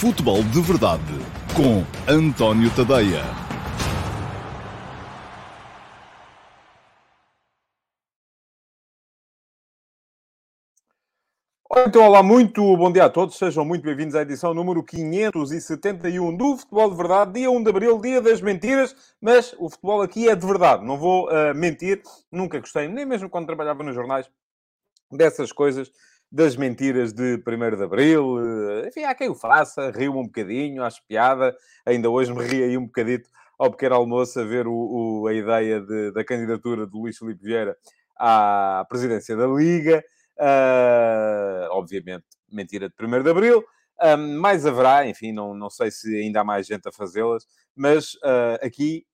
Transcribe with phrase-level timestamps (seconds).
[0.00, 1.02] Futebol de Verdade
[1.56, 3.20] com António Tadeia.
[11.84, 13.36] Então, olá, muito bom dia a todos.
[13.36, 18.00] Sejam muito bem-vindos à edição número 571 do Futebol de Verdade, dia 1 de Abril,
[18.00, 22.60] dia das mentiras, mas o futebol aqui é de verdade, não vou uh, mentir, nunca
[22.60, 24.30] gostei, nem mesmo quando trabalhava nos jornais,
[25.10, 25.90] dessas coisas
[26.30, 28.38] das mentiras de 1 de Abril.
[28.38, 31.56] Eh, enfim, há quem o faça, rio-me um bocadinho, acho piada.
[31.86, 35.34] Ainda hoje me ri aí um bocadito ao pequeno almoço a ver o, o, a
[35.34, 37.76] ideia de, da candidatura de Luís Filipe Vieira
[38.16, 40.04] à presidência da Liga.
[40.38, 43.64] Uh, obviamente, mentira de 1 de Abril.
[44.00, 48.14] Um, mais haverá, enfim, não, não sei se ainda há mais gente a fazê-las, mas
[48.14, 49.04] uh, aqui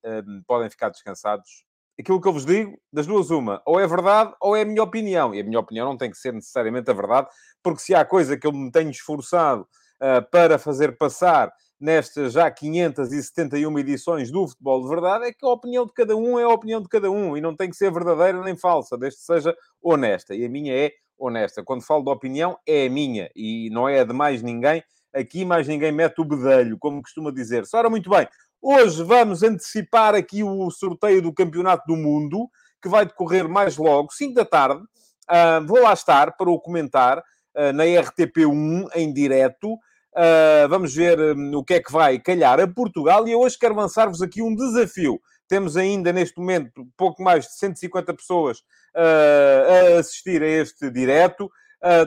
[0.46, 1.64] podem ficar descansados
[1.98, 4.82] aquilo que eu vos digo, das duas, uma, ou é verdade ou é a minha
[4.82, 5.34] opinião.
[5.34, 7.28] E a minha opinião não tem que ser necessariamente a verdade,
[7.62, 12.50] porque se há coisa que eu me tenho esforçado uh, para fazer passar nestas já
[12.50, 16.48] 571 edições do Futebol de Verdade, é que a opinião de cada um é a
[16.48, 19.54] opinião de cada um e não tem que ser verdadeira nem falsa, desde que seja
[19.82, 20.34] honesta.
[20.34, 21.62] E a minha é honesta.
[21.62, 24.82] Quando falo de opinião, é a minha e não é a de mais ninguém.
[25.12, 27.76] Aqui mais ninguém mete o bedelho, como costuma dizer-se.
[27.76, 28.26] Ora, muito bem,
[28.66, 32.48] Hoje vamos antecipar aqui o sorteio do Campeonato do Mundo,
[32.82, 34.82] que vai decorrer mais logo, 5 da tarde.
[35.30, 39.74] Uh, vou lá estar para o comentar uh, na RTP1 em direto.
[39.74, 43.28] Uh, vamos ver um, o que é que vai calhar a Portugal.
[43.28, 45.20] E eu hoje quero lançar-vos aqui um desafio.
[45.46, 48.62] Temos ainda neste momento pouco mais de 150 pessoas
[48.96, 51.50] a assistir a este direto.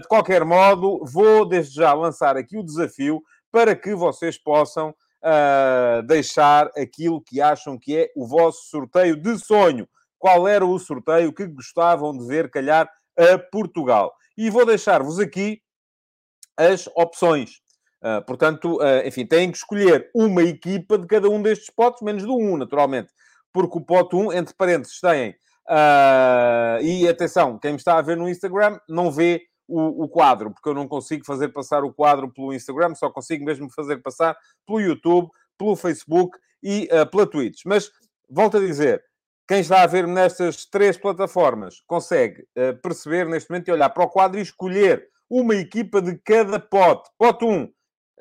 [0.02, 6.02] de qualquer modo, vou desde já lançar aqui o desafio para que vocês possam uh,
[6.04, 9.88] deixar aquilo que acham que é o vosso sorteio de sonho.
[10.18, 14.14] Qual era o sorteio que gostavam de ver calhar a Portugal?
[14.38, 15.62] E vou deixar-vos aqui
[16.58, 17.62] as opções.
[18.02, 22.24] Uh, portanto, uh, enfim, têm que escolher uma equipa de cada um destes potes, menos
[22.24, 23.12] do um, naturalmente.
[23.52, 25.36] Porque o pote 1, entre parênteses, têm...
[25.70, 30.52] Uh, e atenção, quem me está a ver no Instagram não vê o, o, quadro,
[30.52, 34.38] porque eu não consigo fazer passar o quadro pelo Instagram, só consigo mesmo fazer passar
[34.66, 37.62] pelo YouTube, pelo Facebook e uh, pela Twitch.
[37.66, 37.92] Mas,
[38.30, 39.04] volto a dizer,
[39.48, 44.04] quem está a ver nestas três plataformas consegue uh, perceber neste momento e olhar para
[44.04, 47.10] o quadro e escolher uma equipa de cada pote.
[47.18, 47.70] Pote 1.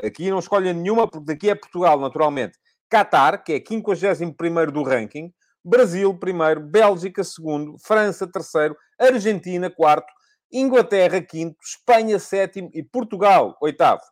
[0.02, 2.58] Aqui não escolhem nenhuma, porque daqui é Portugal, naturalmente.
[2.90, 5.32] Qatar, que é 51 do ranking.
[5.64, 6.60] Brasil, primeiro.
[6.60, 7.76] Bélgica, segundo.
[7.78, 8.76] França, terceiro.
[8.98, 10.06] Argentina, quarto.
[10.52, 14.02] Inglaterra, quinto, Espanha, sétimo e Portugal, oitavo.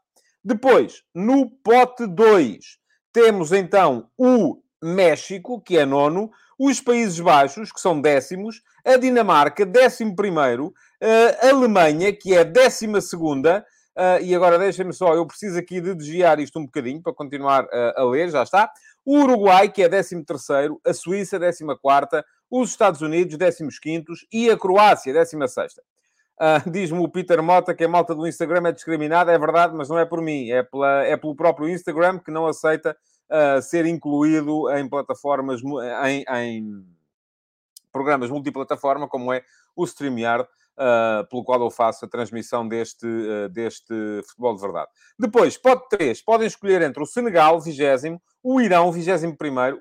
[0.44, 2.78] Depois, no pote 2,
[3.12, 9.64] temos então o México, que é nono, os Países Baixos, que são décimos, a Dinamarca,
[9.64, 10.74] décimo primeiro,
[11.42, 13.64] a Alemanha, que é décima segunda,
[13.96, 17.64] Uh, e agora deixem-me só, eu preciso aqui de desviar isto um bocadinho para continuar
[17.94, 18.68] a ler, já está.
[19.04, 24.26] O Uruguai, que é 13 terceiro, a Suíça, 14 quarta, os Estados Unidos, 15 quintos
[24.32, 25.82] e a Croácia, 16 sexta.
[26.40, 29.88] Uh, Diz-me o Peter Mota que a malta do Instagram é discriminada, é verdade, mas
[29.88, 32.96] não é por mim, é, pela, é pelo próprio Instagram que não aceita
[33.30, 35.60] uh, ser incluído em plataformas,
[36.04, 36.84] em, em,
[37.92, 39.42] programas multiplataforma, como é
[39.76, 43.06] o StreamYard, uh, pelo qual eu faço a transmissão deste,
[43.52, 43.94] deste
[44.26, 44.90] futebol de verdade.
[45.16, 49.36] Depois, pode 3, podem escolher entre o Senegal, 20, o Irão, 21,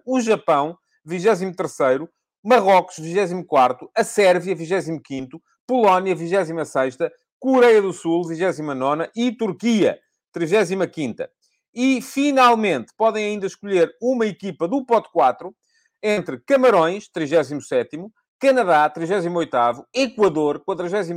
[0.06, 2.08] o Japão, 23,
[2.44, 6.98] Marrocos, 24, a Sérvia, 25, Polónia, 26
[7.40, 10.00] Coreia do Sul, 29 e Turquia,
[10.32, 11.30] 35
[11.74, 15.54] E, finalmente, podem ainda escolher uma equipa do pote 4
[16.02, 17.98] entre Camarões, 37
[18.40, 21.10] Canadá, 38 Equador, 46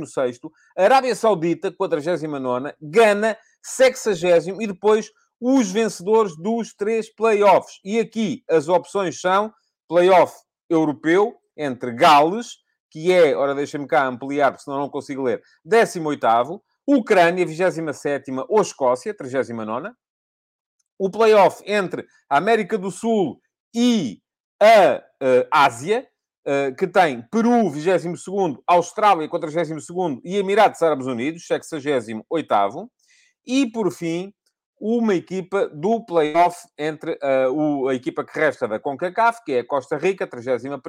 [0.77, 7.79] Arábia Saudita, 49 Gana, 60 e depois os vencedores dos três playoffs.
[7.83, 9.53] E aqui as opções são
[9.87, 10.33] playoff
[10.69, 12.57] europeu entre Gales,
[12.89, 18.61] que é, ora deixa-me cá ampliar, porque senão não consigo ler, 18º, Ucrânia, 27 ou
[18.61, 19.91] Escócia, 39
[20.99, 23.39] o playoff entre a América do Sul
[23.73, 24.19] e
[24.59, 26.07] a uh, Ásia,
[26.47, 28.15] uh, que tem Peru, 22
[28.65, 29.87] Austrália, 42
[30.23, 32.91] e Emirados Árabes Unidos, 68
[33.45, 34.33] e, por fim,
[34.79, 39.59] uma equipa do playoff entre uh, o, a equipa que resta da CONCACAF, que é
[39.59, 40.79] a Costa Rica, 31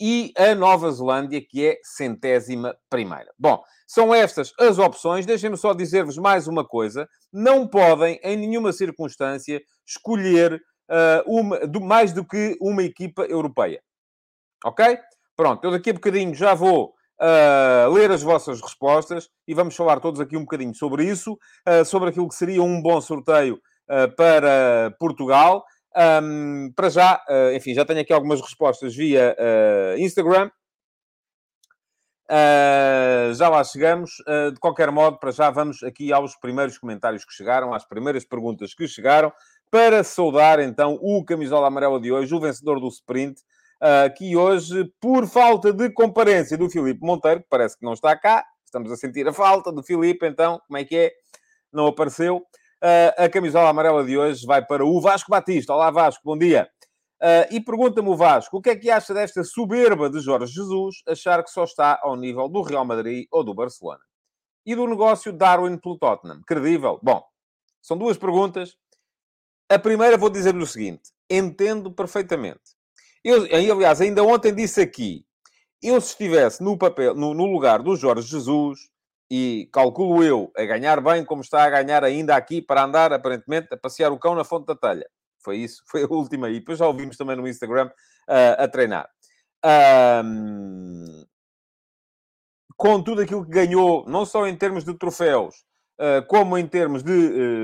[0.00, 3.32] e a Nova Zelândia, que é centésima primeira.
[3.38, 5.26] Bom, são estas as opções.
[5.26, 7.08] Deixem-me só dizer-vos mais uma coisa.
[7.32, 10.60] Não podem, em nenhuma circunstância, escolher
[10.90, 13.80] uh, uma, do, mais do que uma equipa europeia.
[14.64, 14.98] Ok?
[15.36, 20.00] Pronto, eu daqui a bocadinho já vou uh, ler as vossas respostas e vamos falar
[20.00, 21.34] todos aqui um bocadinho sobre isso,
[21.68, 23.60] uh, sobre aquilo que seria um bom sorteio
[24.16, 25.62] para Portugal.
[25.96, 27.22] Um, para já,
[27.54, 29.36] enfim, já tenho aqui algumas respostas via
[29.98, 30.50] Instagram.
[33.34, 34.10] já lá chegamos.
[34.52, 38.74] de qualquer modo, para já vamos aqui aos primeiros comentários que chegaram, às primeiras perguntas
[38.74, 39.32] que chegaram,
[39.70, 43.40] para saudar então o camisola amarela de hoje, o vencedor do sprint,
[43.82, 48.16] uh, que hoje, por falta de comparência do Filipe Monteiro, que parece que não está
[48.16, 51.12] cá, estamos a sentir a falta do Filipe, então, como é que é?
[51.72, 52.42] Não apareceu.
[52.84, 55.72] Uh, a camisola amarela de hoje vai para o Vasco Batista.
[55.72, 56.68] Olá, Vasco, bom dia.
[57.22, 60.96] Uh, e pergunta-me o Vasco, o que é que acha desta soberba de Jorge Jesus
[61.08, 64.02] achar que só está ao nível do Real Madrid ou do Barcelona?
[64.66, 66.42] E do negócio Darwin pelo Tottenham?
[66.46, 67.00] Credível?
[67.02, 67.24] Bom,
[67.80, 68.76] são duas perguntas.
[69.70, 72.74] A primeira vou dizer-lhe o seguinte: entendo perfeitamente
[73.24, 75.24] eu, aliás, ainda ontem disse aqui,
[75.82, 78.78] eu se estivesse no papel, no, no, lugar do Jorge Jesus,
[79.36, 83.74] e calculo eu a ganhar bem como está a ganhar ainda aqui para andar, aparentemente,
[83.74, 85.10] a passear o cão na fonte da telha.
[85.42, 86.48] Foi isso, foi a última.
[86.50, 87.88] E depois já ouvimos também no Instagram
[88.28, 89.10] uh, a treinar.
[90.24, 91.24] Um,
[92.76, 95.64] com tudo aquilo que ganhou, não só em termos de troféus,
[95.98, 97.10] uh, como em termos de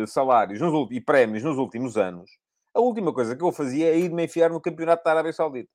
[0.02, 2.32] uh, salários nos, e prémios nos últimos anos,
[2.74, 5.70] a última coisa que eu fazia é ir-me enfiar no campeonato da Arábia Saudita.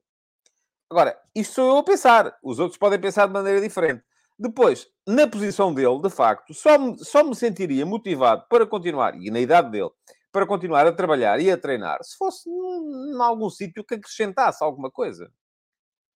[0.90, 2.38] Agora, isto sou eu a pensar.
[2.44, 4.04] Os outros podem pensar de maneira diferente.
[4.38, 9.32] Depois, na posição dele, de facto, só me, só me sentiria motivado para continuar, e
[9.32, 9.90] na idade dele,
[10.32, 14.92] para continuar a trabalhar e a treinar, se fosse em algum sítio que acrescentasse alguma
[14.92, 15.32] coisa.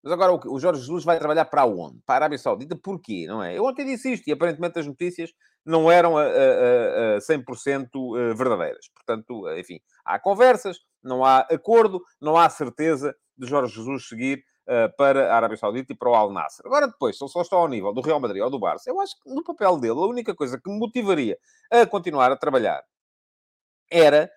[0.04, 2.00] Mas agora o Jorge Jesus vai trabalhar para onde?
[2.06, 2.76] Para a Arábia Saudita.
[2.82, 3.26] Porquê?
[3.28, 3.58] Não é?
[3.58, 5.32] Eu ontem disse isto e aparentemente as notícias
[5.66, 8.88] não eram a, a, a 100% eh, verdadeiras.
[8.96, 14.44] Portanto, enfim, há conversas, não há acordo, não há certeza de Jorge Jesus seguir
[14.98, 16.66] para a Arábia Saudita e para o Al Nasser.
[16.66, 19.00] Agora, depois, se ele só está ao nível do Real Madrid ou do Barça, eu
[19.00, 21.38] acho que no papel dele, a única coisa que me motivaria
[21.72, 22.84] a continuar a trabalhar
[23.90, 24.30] era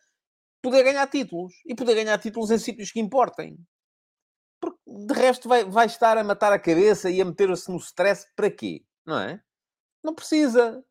[0.62, 1.52] poder ganhar títulos.
[1.66, 3.58] E poder ganhar títulos em sítios que importem.
[4.60, 8.26] Porque, de resto, vai, vai estar a matar a cabeça e a meter-se no stress
[8.36, 8.84] para quê?
[9.06, 9.40] Não é?
[10.02, 10.84] Não precisa.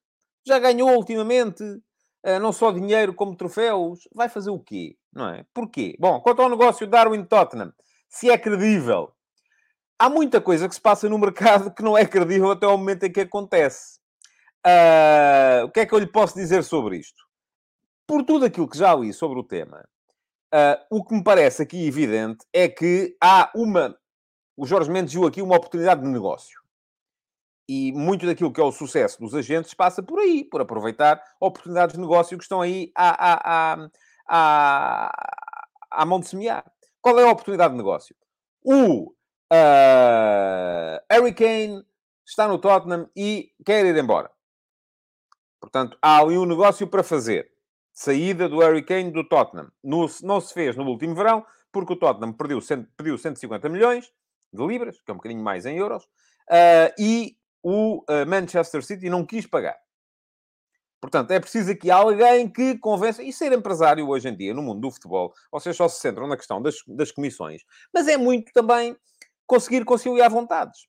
[0.46, 1.64] Já ganhou ultimamente.
[1.64, 4.98] Uh, não só dinheiro como troféus, vai fazer o quê?
[5.14, 5.46] Não é?
[5.54, 5.96] Porquê?
[5.98, 7.74] Bom, quanto ao negócio Darwin-Tottenham,
[8.10, 9.14] se é credível,
[10.00, 13.04] há muita coisa que se passa no mercado que não é credível até ao momento
[13.04, 14.00] em que acontece.
[14.66, 17.24] Uh, o que é que eu lhe posso dizer sobre isto?
[18.08, 19.88] Por tudo aquilo que já li sobre o tema,
[20.54, 23.96] uh, o que me parece aqui evidente é que há uma...
[24.58, 26.60] O Jorge Mendes viu aqui uma oportunidade de negócio.
[27.70, 31.96] E muito daquilo que é o sucesso dos agentes passa por aí, por aproveitar oportunidades
[31.96, 33.90] de negócio que estão aí à, à, à,
[34.28, 35.12] à,
[35.92, 36.66] à mão de semear.
[37.00, 38.16] Qual é a oportunidade de negócio?
[38.66, 39.14] O
[39.52, 41.84] uh, Harry Kane
[42.26, 44.30] está no Tottenham e quer ir embora.
[45.60, 47.52] Portanto, há ali um negócio para fazer.
[47.92, 49.72] Saída do Harry Kane do Tottenham.
[49.84, 52.60] No, não se fez no último verão, porque o Tottenham perdeu,
[52.96, 54.12] pediu 150 milhões
[54.54, 59.10] de libras, que é um bocadinho mais em euros, uh, e o uh, Manchester City
[59.10, 59.78] não quis pagar.
[61.02, 63.24] Portanto, é preciso aqui alguém que convença.
[63.24, 66.36] E ser empresário hoje em dia, no mundo do futebol, vocês só se centram na
[66.36, 67.64] questão das, das comissões,
[67.94, 68.98] mas é muito também
[69.50, 70.88] conseguir conciliar vontades.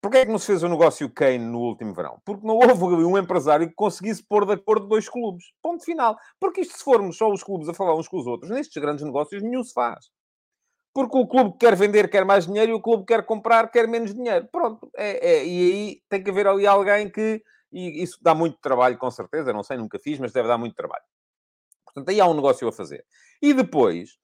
[0.00, 2.20] Porquê é que não se fez o negócio Kane no último verão?
[2.24, 5.46] Porque não houve um empresário que conseguisse pôr de acordo dois clubes.
[5.60, 6.16] Ponto final.
[6.38, 9.04] Porque isto, se formos só os clubes a falar uns com os outros, nestes grandes
[9.04, 10.06] negócios nenhum se faz.
[10.92, 14.14] Porque o clube quer vender, quer mais dinheiro, e o clube quer comprar, quer menos
[14.14, 14.46] dinheiro.
[14.52, 14.88] Pronto.
[14.94, 17.42] É, é, e aí tem que haver ali alguém que...
[17.72, 19.52] E isso dá muito trabalho, com certeza.
[19.52, 21.02] Não sei, nunca fiz, mas deve dar muito trabalho.
[21.84, 23.04] Portanto, aí há um negócio a fazer.
[23.42, 24.18] E depois,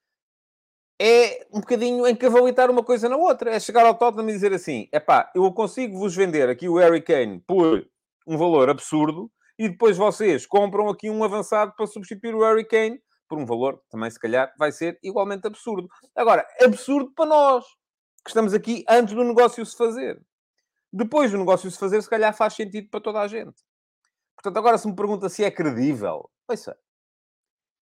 [1.02, 3.50] é um bocadinho encavalitar uma coisa na outra.
[3.50, 6.76] É chegar ao Tottenham e dizer assim, é pá, eu consigo vos vender aqui o
[6.76, 7.88] Harry Kane por
[8.26, 13.00] um valor absurdo e depois vocês compram aqui um avançado para substituir o Harry Kane
[13.26, 15.88] por um valor também, se calhar, vai ser igualmente absurdo.
[16.14, 17.64] Agora, absurdo para nós,
[18.24, 20.20] que estamos aqui antes do negócio se fazer.
[20.92, 23.62] Depois do negócio se fazer, se calhar faz sentido para toda a gente.
[24.34, 26.76] Portanto, agora se me pergunta se é credível, pensa.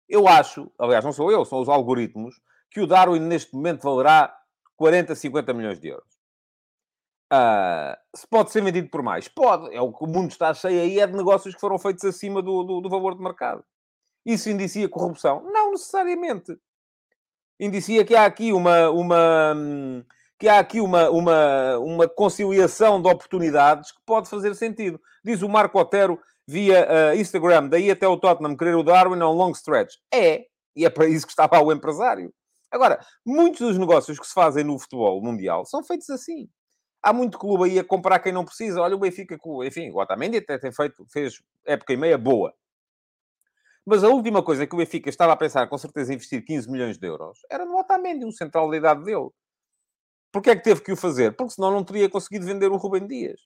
[0.08, 4.34] Eu acho, aliás, não sou eu, são os algoritmos, que o Darwin neste momento valerá
[4.76, 6.18] 40, 50 milhões de euros.
[7.32, 9.28] Uh, se pode ser vendido por mais?
[9.28, 9.74] Pode.
[9.74, 12.40] É o que o mundo está cheio aí, é de negócios que foram feitos acima
[12.40, 13.62] do, do, do valor de mercado.
[14.24, 15.42] Isso indicia corrupção?
[15.52, 16.56] Não necessariamente.
[17.60, 19.54] Indicia que há aqui uma, uma,
[20.38, 25.00] que há aqui uma, uma, uma conciliação de oportunidades que pode fazer sentido.
[25.24, 29.24] Diz o Marco Otero via uh, Instagram, daí até o Tottenham querer o Darwin é
[29.24, 29.96] um long stretch.
[30.12, 32.32] É, e é para isso que estava o empresário.
[32.70, 36.48] Agora, muitos dos negócios que se fazem no futebol mundial são feitos assim.
[37.02, 38.80] Há muito clube aí a comprar quem não precisa.
[38.80, 42.52] Olha o Benfica, enfim, o Otamendi até tem feito, fez época e meia boa.
[43.86, 46.98] Mas a última coisa que o Benfica estava a pensar, com certeza, investir 15 milhões
[46.98, 49.30] de euros, era no Otamendi, no central da idade dele.
[50.30, 51.34] Porquê é que teve que o fazer?
[51.34, 53.40] Porque senão não teria conseguido vender o Rubem Dias.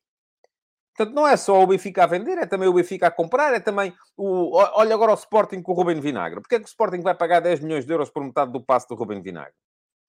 [0.95, 3.61] Portanto, não é só o Benfica a vender, é também o Benfica a comprar, é
[3.61, 4.57] também o...
[4.75, 6.41] Olha agora o Sporting com o Rubem Vinagre.
[6.41, 8.87] Porquê é que o Sporting vai pagar 10 milhões de euros por metade do passe
[8.89, 9.55] do Rubem Vinagre?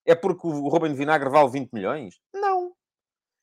[0.04, 2.20] É porque o Rubem Vinagre vale 20 milhões?
[2.34, 2.72] Não.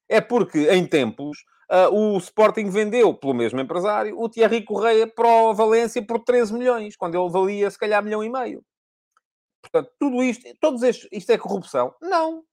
[0.08, 1.40] É porque, em tempos,
[1.72, 6.54] uh, o Sporting vendeu, pelo mesmo empresário, o Thierry Correia para o Valência por 13
[6.54, 8.64] milhões, quando ele valia, se calhar, milhão e meio.
[9.62, 11.96] Portanto, tudo isto, todos estes, isto é corrupção?
[12.02, 12.44] Não.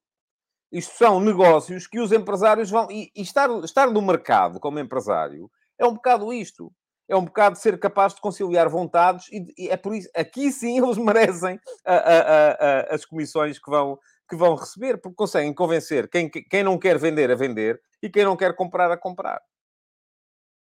[0.70, 2.90] Isto são negócios que os empresários vão.
[2.90, 6.72] E, e, estar, estar no mercado como empresário é um bocado isto.
[7.08, 10.10] É um bocado ser capaz de conciliar vontades, e, é por isso.
[10.14, 13.98] Aqui sim eles merecem a, a, a, as comissões que vão,
[14.28, 18.24] que vão receber, porque conseguem convencer quem, quem não quer vender a vender e quem
[18.24, 19.40] não quer comprar a comprar.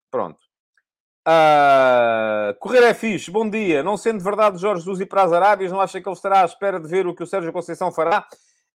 [0.09, 0.39] Pronto.
[1.27, 3.83] Uh, correr é fixe, bom dia.
[3.83, 6.45] Não sendo verdade Jorge Jesus e para as Arábias, não acha que ele estará à
[6.45, 8.25] espera de ver o que o Sérgio Conceição fará?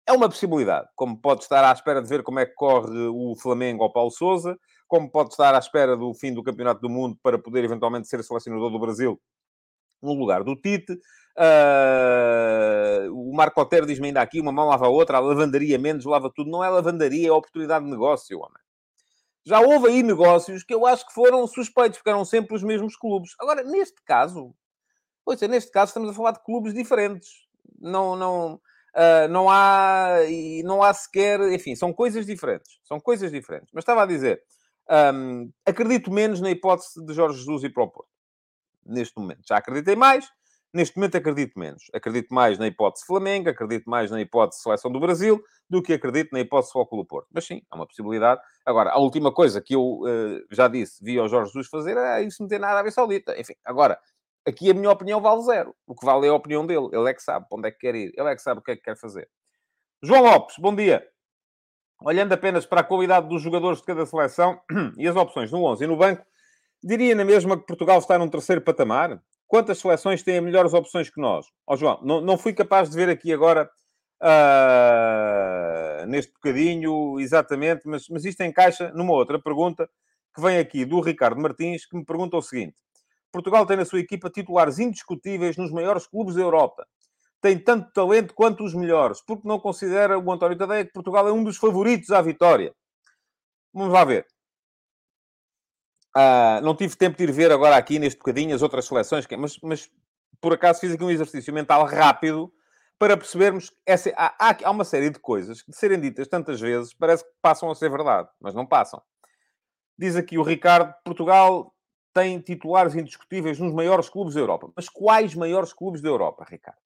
[0.06, 3.34] É uma possibilidade, como pode estar à espera de ver como é que corre o
[3.36, 7.18] Flamengo ao Paulo Souza, como pode estar à espera do fim do Campeonato do Mundo
[7.20, 9.20] para poder eventualmente ser selecionador do Brasil
[10.00, 10.92] no lugar do Tite.
[11.36, 16.04] Uh, o Marco Otero diz-me ainda aqui, uma mão lava a outra, a lavandaria menos
[16.04, 16.50] lava tudo.
[16.50, 18.62] Não é lavandaria, é oportunidade de negócio, homem.
[19.44, 22.96] Já houve aí negócios que eu acho que foram suspeitos, porque eram sempre os mesmos
[22.96, 23.34] clubes.
[23.38, 24.54] Agora, neste caso,
[25.28, 27.46] seja, neste caso estamos a falar de clubes diferentes.
[27.78, 28.60] Não, não,
[28.96, 33.68] Uh, não há e não há sequer, enfim, são coisas diferentes, são coisas diferentes.
[33.74, 34.42] Mas estava a dizer,
[35.14, 38.08] um, acredito menos na hipótese de Jorge Jesus ir para o Porto
[38.86, 39.42] neste momento.
[39.46, 40.26] Já acreditei mais,
[40.72, 41.84] neste momento acredito menos.
[41.92, 46.30] Acredito mais na hipótese Flamengo, acredito mais na hipótese Seleção do Brasil do que acredito
[46.32, 47.28] na hipótese Fóculo Porto.
[47.32, 48.40] Mas sim, é uma possibilidade.
[48.64, 52.22] Agora, a última coisa que eu uh, já disse, vi o Jorge Jesus fazer é
[52.22, 53.38] isso meter na Arábia Saudita.
[53.38, 53.98] Enfim, agora,
[54.46, 55.74] Aqui a minha opinião vale zero.
[55.86, 56.88] O que vale é a opinião dele.
[56.92, 58.12] Ele é que sabe para onde é que quer ir.
[58.16, 59.28] Ele é que sabe o que é que quer fazer.
[60.02, 61.06] João Lopes, bom dia.
[62.02, 64.60] Olhando apenas para a qualidade dos jogadores de cada seleção
[64.96, 66.24] e as opções no 11 e no banco,
[66.82, 69.20] diria na mesma que Portugal está num terceiro patamar?
[69.48, 71.46] Quantas seleções têm melhores opções que nós?
[71.66, 73.68] Ó oh, João, não, não fui capaz de ver aqui agora
[74.22, 79.88] uh, neste bocadinho exatamente, mas, mas isto encaixa numa outra pergunta
[80.34, 82.76] que vem aqui do Ricardo Martins, que me pergunta o seguinte:
[83.36, 86.86] Portugal tem na sua equipa titulares indiscutíveis nos maiores clubes da Europa.
[87.38, 89.20] Tem tanto talento quanto os melhores.
[89.20, 92.74] Porque não considera o António Tadeia que Portugal é um dos favoritos à vitória?
[93.74, 94.26] Vamos lá ver.
[96.16, 99.58] Ah, não tive tempo de ir ver agora aqui neste bocadinho as outras seleções, mas,
[99.62, 99.90] mas
[100.40, 102.50] por acaso fiz aqui um exercício mental rápido
[102.98, 106.94] para percebermos essa, há, há, uma série de coisas que, de serem ditas tantas vezes,
[106.94, 109.02] parece que passam a ser verdade, mas não passam.
[109.98, 111.75] Diz aqui o Ricardo: Portugal
[112.16, 114.72] tem titulares indiscutíveis nos maiores clubes da Europa.
[114.74, 116.80] Mas quais maiores clubes da Europa, Ricardo?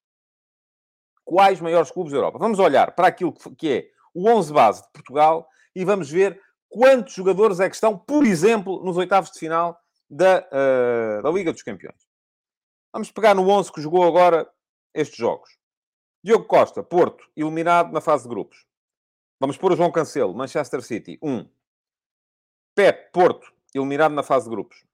[1.24, 2.36] Quais maiores clubes da Europa?
[2.36, 7.14] Vamos olhar para aquilo que é o 11 base de Portugal e vamos ver quantos
[7.14, 11.62] jogadores é que estão, por exemplo, nos oitavos de final da, uh, da Liga dos
[11.62, 12.08] Campeões.
[12.92, 14.50] Vamos pegar no 11 que jogou agora
[14.92, 15.56] estes jogos.
[16.24, 18.66] Diogo Costa, Porto, eliminado na fase de grupos.
[19.38, 21.32] Vamos pôr o João Cancelo, Manchester City, 1.
[21.32, 21.48] Um.
[22.74, 24.89] Pep, Porto, eliminado na fase de grupos.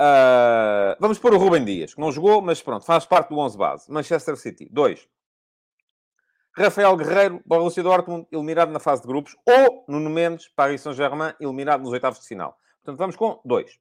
[0.00, 3.56] Uh, vamos pôr o Rubem Dias, que não jogou, mas pronto, faz parte do 11
[3.56, 3.90] base.
[3.90, 5.08] Manchester City, 2.
[6.56, 9.36] Rafael Guerreiro, Borussia Dortmund, eliminado na fase de grupos.
[9.46, 12.56] Ou Nuno Mendes, Paris Saint-Germain, eliminado nos oitavos de final.
[12.82, 13.78] Portanto, vamos com 2.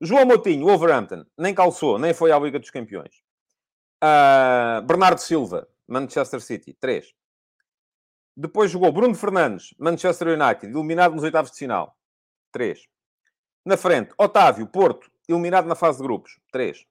[0.00, 3.22] João Moutinho, Wolverhampton, nem calçou, nem foi à Liga dos Campeões.
[4.02, 7.14] Uh, Bernardo Silva, Manchester City, 3.
[8.36, 11.96] Depois jogou Bruno Fernandes, Manchester United, eliminado nos oitavos de final.
[12.52, 12.86] 3.
[13.64, 16.38] Na frente, Otávio, Porto, eliminado na fase de grupos.
[16.52, 16.84] 3.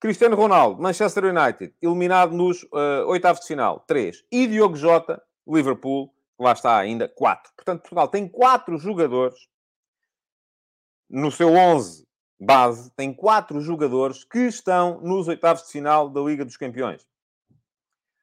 [0.00, 3.80] Cristiano Ronaldo, Manchester United, eliminado nos uh, oitavos de final.
[3.80, 4.24] 3.
[4.30, 7.52] E Diogo Jota, Liverpool, lá está ainda, 4.
[7.56, 9.48] Portanto, Portugal tem 4 jogadores
[11.10, 12.06] no seu 11
[12.40, 17.04] base, tem 4 jogadores que estão nos oitavos de final da Liga dos Campeões.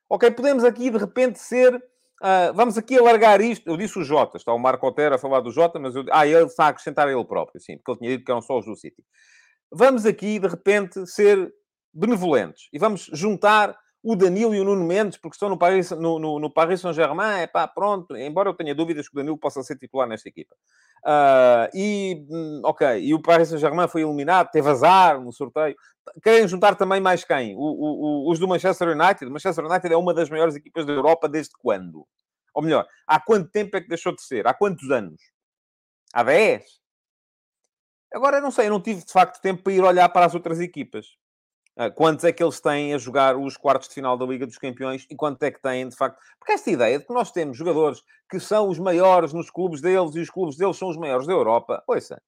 [0.08, 1.84] Ok, podemos aqui de repente ser
[2.22, 3.70] Uh, vamos aqui alargar isto.
[3.70, 6.06] Eu disse o Jota, está o Marco Otero a falar do Jota, mas eu...
[6.12, 8.58] ah, ele está a acrescentar ele próprio, sim, porque ele tinha dito que eram só
[8.58, 9.04] os do City.
[9.72, 11.52] Vamos aqui, de repente, ser
[11.94, 16.20] benevolentes e vamos juntar o Danilo e o Nuno Mendes, porque estão no Paris, no,
[16.20, 19.64] no, no Paris Saint-Germain, é pá, pronto, embora eu tenha dúvidas que o Danilo possa
[19.64, 20.56] ser titular nesta equipa.
[21.04, 25.76] Uh, e, hum, ok, e o Paris Saint-Germain foi eliminado, teve azar no sorteio.
[26.22, 27.56] Querem juntar também mais quem?
[27.56, 29.26] O, o, os do Manchester United.
[29.26, 32.06] O Manchester United é uma das maiores equipas da Europa desde quando?
[32.54, 34.46] Ou melhor, há quanto tempo é que deixou de ser?
[34.46, 35.20] Há quantos anos?
[36.14, 36.64] Há 10?
[38.14, 40.60] Agora, não sei, eu não tive, de facto, tempo para ir olhar para as outras
[40.60, 41.08] equipas.
[41.77, 44.58] Ah, quantos é que eles têm a jogar os quartos de final da Liga dos
[44.58, 46.17] Campeões e quanto é que têm, de facto.
[46.39, 50.15] Porque esta ideia de que nós temos jogadores que são os maiores nos clubes deles
[50.15, 52.22] e os clubes deles são os maiores da Europa, ouça.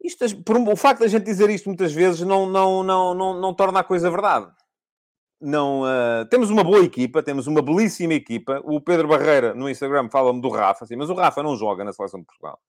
[0.00, 0.24] Isto,
[0.70, 3.80] o facto de a gente dizer isto muitas vezes não, não, não, não, não torna
[3.80, 4.48] a coisa verdade.
[5.40, 8.62] Não, uh, temos uma boa equipa, temos uma belíssima equipa.
[8.64, 11.92] O Pedro Barreira no Instagram fala-me do Rafa, assim, mas o Rafa não joga na
[11.92, 12.60] seleção de Portugal.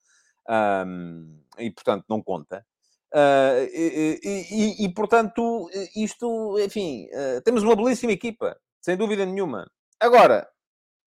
[0.49, 2.65] Um, e portanto não conta.
[3.13, 4.19] Uh, e,
[4.51, 9.69] e, e, portanto, isto, enfim, uh, temos uma belíssima equipa, sem dúvida nenhuma.
[9.99, 10.47] Agora,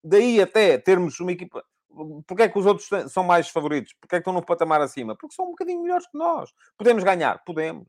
[0.02, 1.64] daí até termos uma equipa.
[2.26, 3.92] Porquê é que os outros são mais favoritos?
[4.00, 5.16] Porquê é que estão no patamar acima?
[5.16, 6.50] Porque são um bocadinho melhores que nós.
[6.76, 7.42] Podemos ganhar?
[7.44, 7.88] Podemos.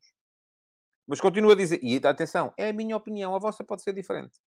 [1.07, 4.39] Mas continuo a dizer, e atenção, é a minha opinião, a vossa pode ser diferente.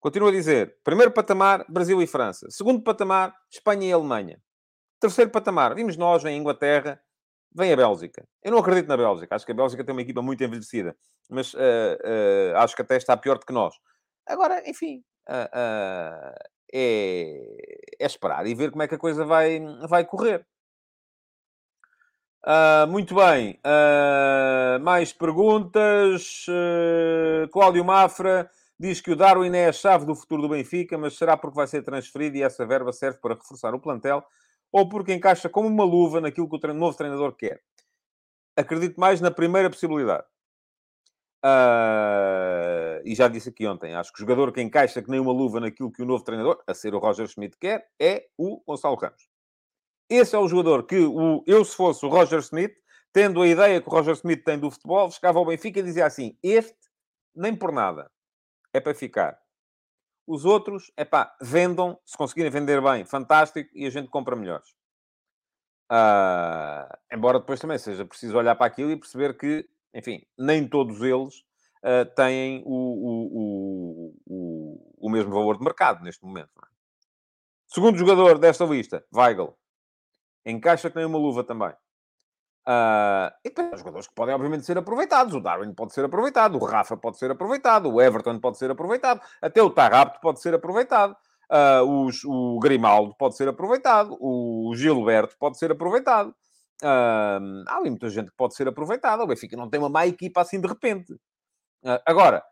[0.00, 2.46] Continuo a dizer, primeiro patamar, Brasil e França.
[2.50, 4.40] Segundo patamar, Espanha e Alemanha.
[5.00, 7.00] Terceiro patamar, vimos nós em Inglaterra,
[7.56, 8.28] vem a Bélgica.
[8.42, 9.34] Eu não acredito na Bélgica.
[9.34, 10.94] Acho que a Bélgica tem uma equipa muito envelhecida.
[11.28, 13.74] Mas uh, uh, acho que até está pior do que nós.
[14.26, 15.48] Agora, enfim, uh,
[16.72, 17.40] é,
[17.98, 19.58] é, esperar e ver como é que a coisa vai,
[19.88, 20.46] vai correr.
[22.88, 23.58] muito bem.
[24.82, 26.44] mais perguntas.
[27.52, 31.36] Cláudio Mafra diz que o Darwin é a chave do futuro do Benfica, mas será
[31.36, 34.22] porque vai ser transferido e essa verba serve para reforçar o plantel
[34.76, 37.62] ou porque encaixa como uma luva naquilo que o novo treinador quer.
[38.54, 40.26] Acredito mais na primeira possibilidade.
[41.42, 45.32] Uh, e já disse aqui ontem, acho que o jogador que encaixa que nem uma
[45.32, 48.96] luva naquilo que o novo treinador, a ser o Roger Schmidt, quer, é o Gonçalo
[48.96, 49.26] Ramos.
[50.10, 52.74] Esse é o jogador que o, eu, se fosse o Roger Smith,
[53.14, 56.04] tendo a ideia que o Roger Smith tem do futebol, chegava ao Benfica e dizia
[56.04, 56.76] assim: Este,
[57.34, 58.10] nem por nada,
[58.74, 59.38] é para ficar.
[60.26, 64.68] Os outros, é pá, vendam, se conseguirem vender bem, fantástico, e a gente compra melhores.
[65.90, 71.00] Uh, embora depois também seja preciso olhar para aquilo e perceber que, enfim, nem todos
[71.00, 71.36] eles
[71.84, 76.50] uh, têm o, o, o, o, mesmo valor de mercado neste momento.
[76.60, 76.66] É?
[77.68, 79.56] Segundo jogador desta lista, Weigl.
[80.44, 81.72] Encaixa que nem uma luva também.
[82.68, 85.34] Uh, e depois jogadores que podem, obviamente, ser aproveitados.
[85.34, 89.20] O Darwin pode ser aproveitado, o Rafa pode ser aproveitado, o Everton pode ser aproveitado,
[89.40, 91.16] até o Tarrapto pode ser aproveitado,
[91.50, 96.34] uh, os, o Grimaldo pode ser aproveitado, o Gilberto pode ser aproveitado.
[96.82, 99.22] Uh, há ali muita gente que pode ser aproveitada.
[99.22, 101.14] O Benfica não tem uma má equipa assim de repente.
[102.04, 102.42] agora,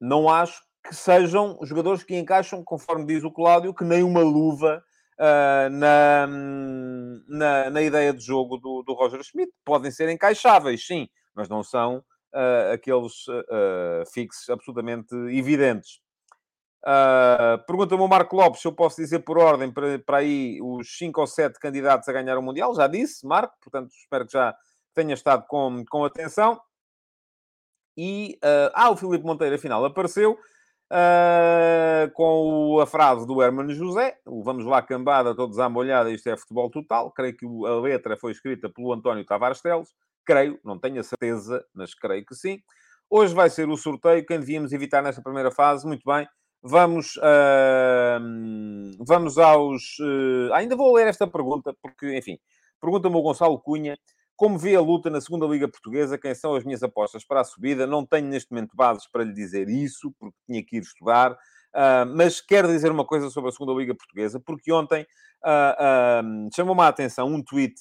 [0.00, 4.82] não acho que sejam jogadores que encaixam, conforme diz o Cláudio, que nem uma luva
[5.20, 6.26] uh, na,
[7.28, 9.52] na, na, ideia de jogo do, do Roger Schmidt.
[9.64, 11.98] Podem ser encaixáveis, sim, mas não são
[12.34, 16.00] uh, aqueles uh, fixos absolutamente evidentes.
[16.82, 20.96] Uh, Pergunta-me o Marco Lopes se eu posso dizer por ordem para, para aí os
[20.96, 22.74] 5 ou 7 candidatos a ganhar o Mundial.
[22.74, 24.54] Já disse, Marco, portanto espero que já
[24.94, 26.58] tenha estado com, com atenção.
[27.96, 30.38] E, uh, ah, o Filipe Monteiro afinal apareceu
[30.90, 36.36] uh, com a frase do Hermano José, vamos lá cambada, todos à molhada, isto é
[36.36, 37.10] futebol total.
[37.12, 39.88] Creio que a letra foi escrita pelo António Tavares Teles,
[40.24, 42.58] creio, não tenho a certeza, mas creio que sim.
[43.08, 46.28] Hoje vai ser o sorteio, quem devíamos evitar nesta primeira fase, muito bem.
[46.62, 48.20] Vamos, uh,
[49.00, 49.98] vamos aos.
[49.98, 52.38] Uh, ainda vou ler esta pergunta, porque, enfim,
[52.80, 53.98] pergunta-me o Gonçalo Cunha
[54.40, 56.16] como vê a luta na segunda Liga Portuguesa?
[56.16, 57.86] Quem são as minhas apostas para a subida?
[57.86, 61.32] Não tenho neste momento bases para lhe dizer isso, porque tinha que ir estudar.
[61.32, 65.02] Uh, mas quero dizer uma coisa sobre a segunda Liga Portuguesa, porque ontem
[65.44, 67.74] uh, uh, chamou-me a atenção um tweet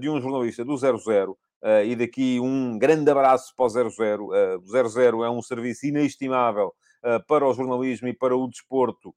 [0.00, 1.36] de um jornalista do 00,
[1.84, 4.28] e daqui um grande abraço para o 00.
[4.60, 6.72] o 00 é um serviço inestimável
[7.26, 9.12] para o jornalismo e para o desporto,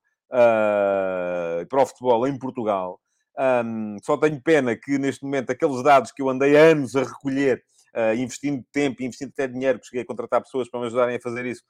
[1.61, 2.99] e para o futebol em Portugal.
[3.39, 7.63] Um, só tenho pena que neste momento aqueles dados que eu andei anos a recolher,
[7.95, 11.21] uh, investindo tempo investindo até dinheiro, que cheguei a contratar pessoas para me ajudarem a
[11.21, 11.63] fazer isso,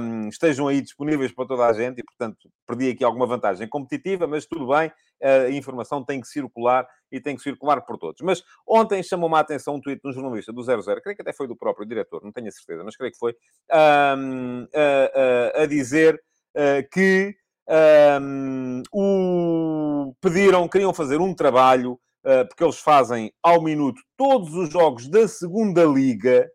[0.00, 4.26] um, estejam aí disponíveis para toda a gente e, portanto, perdi aqui alguma vantagem competitiva,
[4.26, 8.20] mas tudo bem, a informação tem que circular e tem que circular por todos.
[8.22, 11.32] Mas ontem chamou-me a atenção um tweet de um jornalista do 00, creio que até
[11.32, 13.34] foi do próprio diretor, não tenho a certeza, mas creio que foi,
[13.72, 16.20] um, a, a, a, dizer
[16.56, 17.34] uh, que
[17.68, 20.14] um, o...
[20.20, 21.92] Pediram, queriam fazer um trabalho,
[22.24, 26.48] uh, porque eles fazem ao minuto todos os jogos da segunda liga,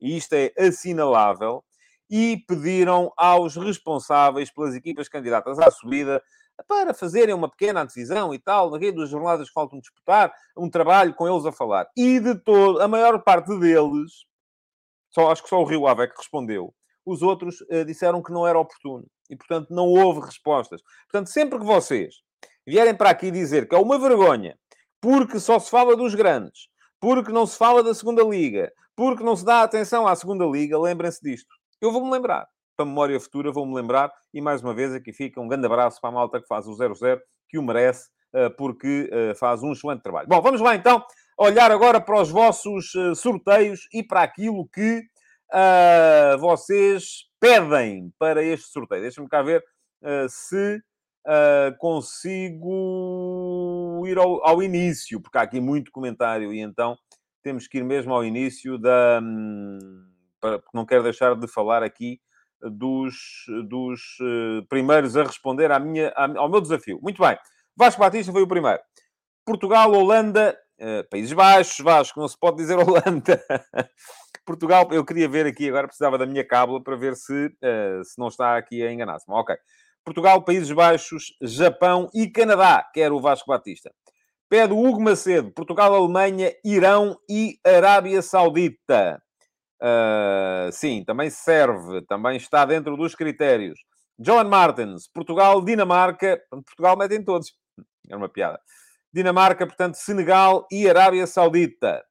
[0.00, 1.64] e isto é assinalável,
[2.08, 6.22] e pediram aos responsáveis pelas equipas candidatas à subida
[6.68, 11.14] para fazerem uma pequena antevisão e tal, daqui duas jornadas que faltam disputar, um trabalho
[11.14, 11.86] com eles a falar.
[11.96, 14.24] E de todo, a maior parte deles,
[15.10, 16.72] só, acho que só o Rio Ave é que respondeu,
[17.04, 20.80] os outros uh, disseram que não era oportuno E, portanto, não houve respostas.
[21.10, 22.16] Portanto, sempre que vocês
[22.66, 24.58] vierem para aqui dizer que é uma vergonha,
[25.00, 26.68] porque só se fala dos grandes,
[27.00, 30.78] porque não se fala da segunda liga, porque não se dá atenção à segunda liga,
[30.78, 31.54] lembrem-se disto.
[31.80, 32.46] Eu vou-me lembrar.
[32.76, 34.10] Para a memória futura, vou-me lembrar.
[34.34, 36.72] E, mais uma vez, aqui fica um grande abraço para a malta que faz o
[36.72, 40.28] 0-0, que o merece, eh, porque eh, faz um excelente trabalho.
[40.28, 41.02] Bom, vamos lá então
[41.38, 45.02] olhar agora para os vossos eh, sorteios e para aquilo que
[45.52, 49.02] uh, vocês pedem para este sorteio.
[49.02, 49.62] Deixa-me cá ver
[50.02, 50.76] uh, se
[51.26, 52.72] uh, consigo
[54.06, 56.96] ir ao, ao, início, porque há aqui muito comentário e então
[57.42, 59.20] temos que ir mesmo ao início da.
[59.22, 59.78] Um,
[60.40, 62.20] para, porque não quero deixar de falar aqui
[62.60, 63.14] dos,
[63.68, 64.00] dos
[64.68, 66.98] primeiros a responder à minha, ao meu desafio.
[67.02, 67.38] Muito bem.
[67.76, 68.80] Vasco Batista foi o primeiro.
[69.44, 70.58] Portugal, Holanda,
[71.10, 73.42] Países Baixos, Vasco, não se pode dizer Holanda.
[74.46, 78.16] Portugal, eu queria ver aqui, agora precisava da minha cábula para ver se, uh, se
[78.16, 79.26] não está aqui a enganar-se.
[79.28, 79.56] Ok.
[80.04, 83.92] Portugal, Países Baixos, Japão e Canadá, quer o Vasco Batista.
[84.48, 89.20] Pede Hugo Macedo, Portugal, Alemanha, Irão e Arábia Saudita.
[89.82, 93.80] Uh, sim, também serve, também está dentro dos critérios.
[94.16, 96.40] John Martins, Portugal, Dinamarca.
[96.48, 97.52] Portugal metem todos.
[98.08, 98.60] Era uma piada.
[99.12, 102.02] Dinamarca, portanto, Senegal e Arábia Saudita.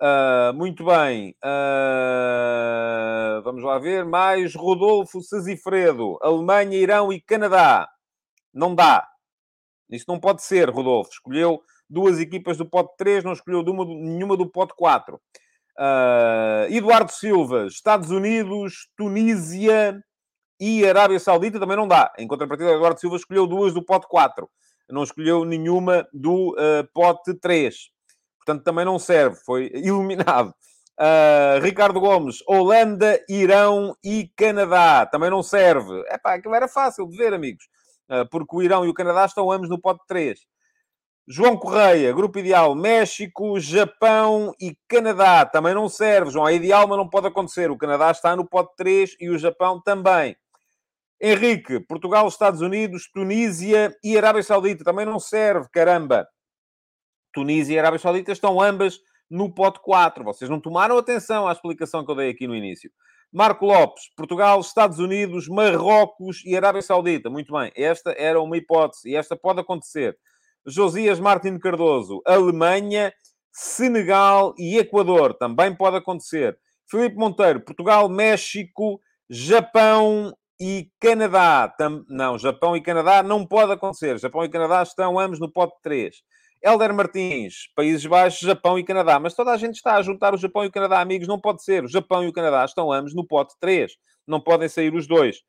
[0.00, 1.34] Uh, muito bem.
[1.42, 4.04] Uh, vamos lá ver.
[4.04, 6.18] Mais Rodolfo Sazifredo.
[6.22, 7.88] Alemanha, Irão e Canadá.
[8.52, 9.08] Não dá.
[9.90, 11.10] Isto não pode ser, Rodolfo.
[11.12, 15.16] Escolheu duas equipas do pote 3, não escolheu nenhuma do pote 4.
[15.16, 15.20] Uh,
[15.78, 20.00] ah, Eduardo Silva, Estados Unidos, Tunísia
[20.60, 22.12] e Arábia Saudita também não dá.
[22.18, 24.48] Em contrapartida, Eduardo Silva escolheu duas do pote 4
[24.90, 26.54] não escolheu nenhuma do
[26.92, 27.90] pote 3.
[28.44, 30.54] Portanto, também não serve, foi eliminado.
[31.00, 35.06] Uh, Ricardo Gomes, Holanda, Irão e Canadá.
[35.06, 36.04] Também não serve.
[36.08, 37.64] É pá, aquilo era fácil de ver, amigos.
[38.08, 40.38] Uh, porque o Irão e o Canadá estão ambos no pote 3.
[41.26, 45.46] João Correia, grupo ideal, México, Japão e Canadá.
[45.46, 46.46] Também não serve, João.
[46.46, 47.70] É ideal, mas não pode acontecer.
[47.70, 50.36] O Canadá está no pote 3 e o Japão também.
[51.20, 54.84] Henrique, Portugal, Estados Unidos, Tunísia e Arábia Saudita.
[54.84, 56.28] Também não serve, caramba.
[57.34, 58.98] Tunísia e Arábia Saudita estão ambas
[59.30, 60.24] no pote 4.
[60.24, 62.90] Vocês não tomaram atenção à explicação que eu dei aqui no início.
[63.32, 67.28] Marco Lopes, Portugal, Estados Unidos, Marrocos e Arábia Saudita.
[67.28, 70.16] Muito bem, esta era uma hipótese e esta pode acontecer.
[70.64, 73.12] Josias Martins Cardoso, Alemanha,
[73.52, 75.34] Senegal e Equador.
[75.34, 76.56] Também pode acontecer.
[76.88, 81.68] Filipe Monteiro, Portugal, México, Japão e Canadá.
[81.76, 82.04] Tam...
[82.08, 84.18] Não, Japão e Canadá não pode acontecer.
[84.18, 86.14] Japão e Canadá estão ambos no pote 3.
[86.64, 89.20] Helder Martins, Países Baixos, Japão e Canadá.
[89.20, 91.28] Mas toda a gente está a juntar o Japão e o Canadá, amigos.
[91.28, 91.84] Não pode ser.
[91.84, 93.92] O Japão e o Canadá estão ambos no pote 3.
[94.26, 95.42] Não podem sair os dois.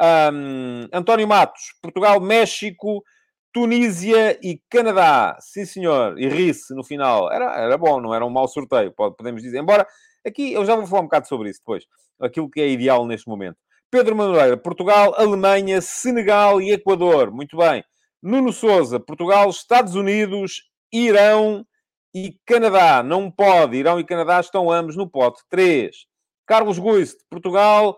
[0.00, 3.04] Um, António Matos, Portugal, México,
[3.52, 5.36] Tunísia e Canadá.
[5.40, 6.18] Sim, senhor.
[6.18, 7.30] E ri-se no final.
[7.30, 9.58] Era, era bom, não era um mau sorteio, podemos dizer.
[9.58, 9.86] Embora,
[10.26, 11.84] aqui eu já vou falar um bocado sobre isso depois.
[12.18, 13.58] Aquilo que é ideal neste momento.
[13.90, 17.30] Pedro Madureira, Portugal, Alemanha, Senegal e Equador.
[17.30, 17.84] Muito bem.
[18.22, 21.66] Nuno Souza, Portugal, Estados Unidos, Irão
[22.14, 23.02] e Canadá.
[23.02, 23.76] Não pode.
[23.76, 25.96] Irão e Canadá estão ambos no pote 3.
[26.46, 27.96] Carlos Guiste, Portugal,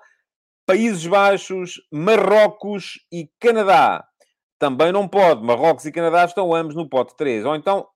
[0.67, 4.05] Países Baixos, Marrocos e Canadá.
[4.59, 5.43] Também não pode.
[5.43, 7.45] Marrocos e Canadá estão ambos no pote 3.
[7.45, 7.87] Ou então,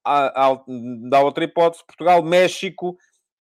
[1.09, 2.97] dá outra hipótese, Portugal, México,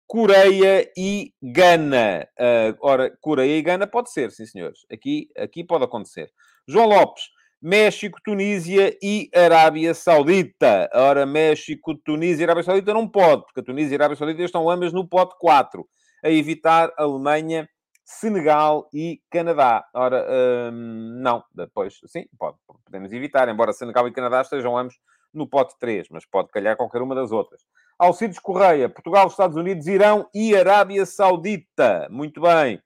[0.07, 2.27] Coreia e Gana.
[2.37, 4.79] Uh, ora, Coreia e Gana pode ser, sim, senhores.
[4.91, 6.29] Aqui, aqui pode acontecer.
[6.67, 7.23] João Lopes,
[7.65, 10.87] México, Tunísia e Arábia Saudita.
[10.93, 14.43] Ora, México, Tunísia e Arábia Saudita não pode, porque a Tunísia e a Arábia Saudita
[14.43, 15.83] estão ambas no pote 4.
[16.23, 17.67] A evitar Alemanha,
[18.05, 19.83] Senegal e Canadá.
[19.95, 20.27] Ora,
[20.71, 21.43] hum, não.
[21.55, 24.93] Depois, sim, pode, podemos evitar, embora Senegal e Canadá estejam ambos
[25.33, 27.63] no pote 3, mas pode calhar qualquer uma das outras.
[27.97, 32.07] Alcides Correia, Portugal, Estados Unidos, Irão e Arábia Saudita.
[32.11, 32.79] Muito bem.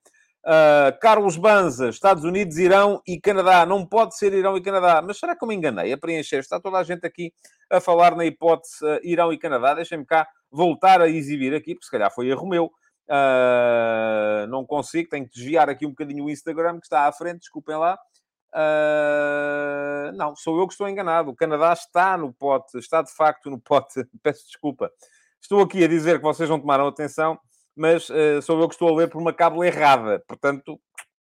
[0.46, 3.66] Uh, Carlos Banza, Estados Unidos, Irão e Canadá.
[3.66, 5.02] Não pode ser Irão e Canadá.
[5.02, 6.40] Mas será que eu me enganei a preencher?
[6.40, 7.34] Está toda a gente aqui
[7.70, 9.74] a falar na hipótese uh, Irão e Canadá.
[9.74, 12.72] Deixem-me cá voltar a exibir aqui, porque se calhar foi erro meu.
[13.08, 17.40] Uh, não consigo, tenho que desviar aqui um bocadinho o Instagram que está à frente,
[17.40, 17.98] desculpem lá.
[20.16, 21.32] Não, sou eu que estou enganado.
[21.32, 24.04] O Canadá está no pote, está de facto no pote.
[24.24, 24.92] Peço desculpa.
[25.42, 27.40] Estou aqui a dizer que vocês não tomaram atenção,
[27.80, 30.22] mas uh, sou eu que estou a ler por uma cábula errada.
[30.28, 30.80] Portanto,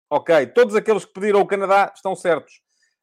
[0.10, 0.48] ok.
[0.48, 2.62] Todos aqueles que pediram o Canadá estão certos.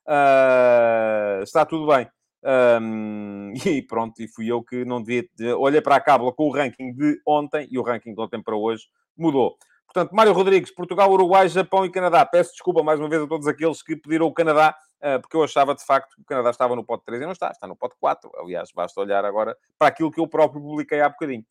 [0.09, 2.09] Uh, está tudo bem.
[2.43, 5.29] Um, e pronto, e fui eu que não devia.
[5.59, 8.57] Olhei para a cábula com o ranking de ontem e o ranking de ontem para
[8.57, 8.87] hoje
[9.17, 9.55] mudou.
[9.85, 12.25] Portanto, Mário Rodrigues, Portugal, Uruguai, Japão e Canadá.
[12.25, 15.45] Peço desculpa mais uma vez a todos aqueles que pediram o Canadá, uh, porque eu
[15.45, 17.77] achava de facto que o Canadá estava no pote 3 e não está, está no
[17.77, 18.31] pote 4.
[18.39, 21.45] Aliás, basta olhar agora para aquilo que eu próprio publiquei há bocadinho.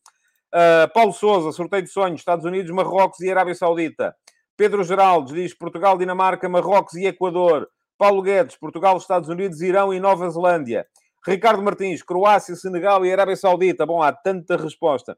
[0.54, 4.14] Uh, Paulo Souza, sorteio de sonhos, Estados Unidos, Marrocos e Arábia Saudita.
[4.56, 7.68] Pedro Geraldes diz Portugal, Dinamarca, Marrocos e Equador.
[7.96, 10.86] Paulo Guedes, Portugal, Estados Unidos, Irão e Nova Zelândia.
[11.26, 13.86] Ricardo Martins, Croácia, Senegal e Arábia Saudita.
[13.86, 15.16] Bom, há tanta resposta.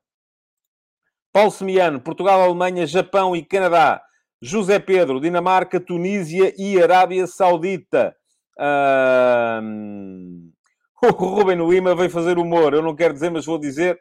[1.33, 4.03] Paulo Semiano, Portugal, Alemanha, Japão e Canadá.
[4.41, 8.15] José Pedro, Dinamarca, Tunísia e Arábia Saudita.
[9.61, 10.53] Um...
[11.03, 12.73] O Ruben Lima veio fazer humor.
[12.73, 13.99] Eu não quero dizer, mas vou dizer.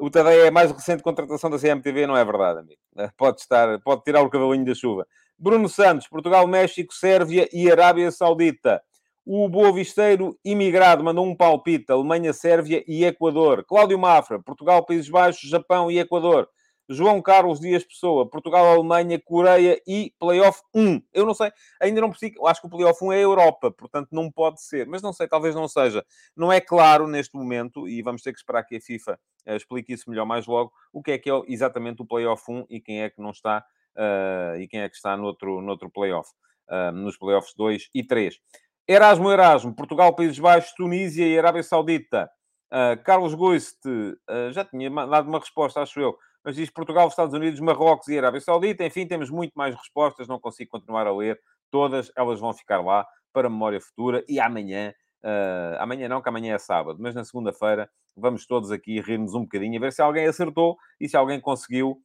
[0.00, 2.80] O Tadei é a mais recente contratação da CMTV, não é verdade, amigo?
[3.16, 5.06] Pode estar, pode tirar o cavalinho da chuva.
[5.38, 8.80] Bruno Santos, Portugal, México, Sérvia e Arábia Saudita.
[9.26, 11.92] O Boa Visteiro imigrado mandou um palpite.
[11.92, 13.64] Alemanha, Sérvia e Equador.
[13.64, 16.48] Cláudio Mafra, Portugal, Países Baixos, Japão e Equador.
[16.88, 21.02] João Carlos Dias Pessoa, Portugal, Alemanha, Coreia e Playoff 1.
[21.12, 24.08] Eu não sei, ainda não percebi, acho que o Playoff 1 é a Europa, portanto
[24.12, 26.04] não pode ser, mas não sei, talvez não seja.
[26.36, 29.92] Não é claro neste momento, e vamos ter que esperar que a FIFA uh, explique
[29.92, 33.02] isso melhor mais logo, o que é que é exatamente o Playoff 1 e quem
[33.02, 33.64] é que não está,
[33.96, 36.30] uh, e quem é que está noutro, noutro Playoff,
[36.68, 38.38] uh, nos Playoffs 2 e 3.
[38.86, 42.30] Erasmo Erasmo, Portugal, Países Baixos, Tunísia e Arábia Saudita.
[42.72, 47.34] Uh, Carlos Goist, uh, já tinha dado uma resposta, acho eu, mas diz Portugal, Estados
[47.34, 48.84] Unidos, Marrocos e Arábia Saudita.
[48.84, 51.40] Enfim, temos muito mais respostas, não consigo continuar a ler.
[51.70, 56.54] Todas elas vão ficar lá para memória futura e amanhã, uh, amanhã não, que amanhã
[56.54, 60.26] é sábado, mas na segunda-feira vamos todos aqui rir-nos um bocadinho, a ver se alguém
[60.26, 62.00] acertou e se alguém conseguiu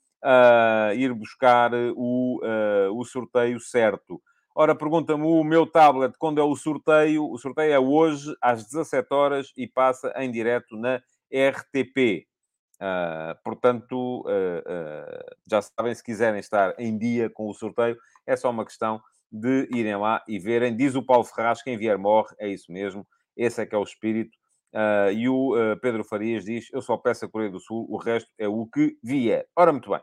[0.95, 2.39] ir buscar o,
[2.93, 4.21] o sorteio certo.
[4.55, 7.27] Ora, pergunta-me o meu tablet quando é o sorteio.
[7.27, 11.01] O sorteio é hoje, às 17 horas, e passa em direto na
[11.33, 12.27] RTP.
[12.85, 18.35] Ah, portanto, uh, uh, já sabem, se quiserem estar em dia com o sorteio, é
[18.35, 20.75] só uma questão de irem lá e verem.
[20.75, 23.07] Diz o Paulo Ferraz, quem vier morre, é isso mesmo.
[23.37, 24.37] Esse é que é o espírito.
[25.15, 28.47] e o Pedro Farias diz, eu só peço a Coreia do Sul, o resto é
[28.49, 29.47] o que vier.
[29.55, 30.01] Ora, muito bem.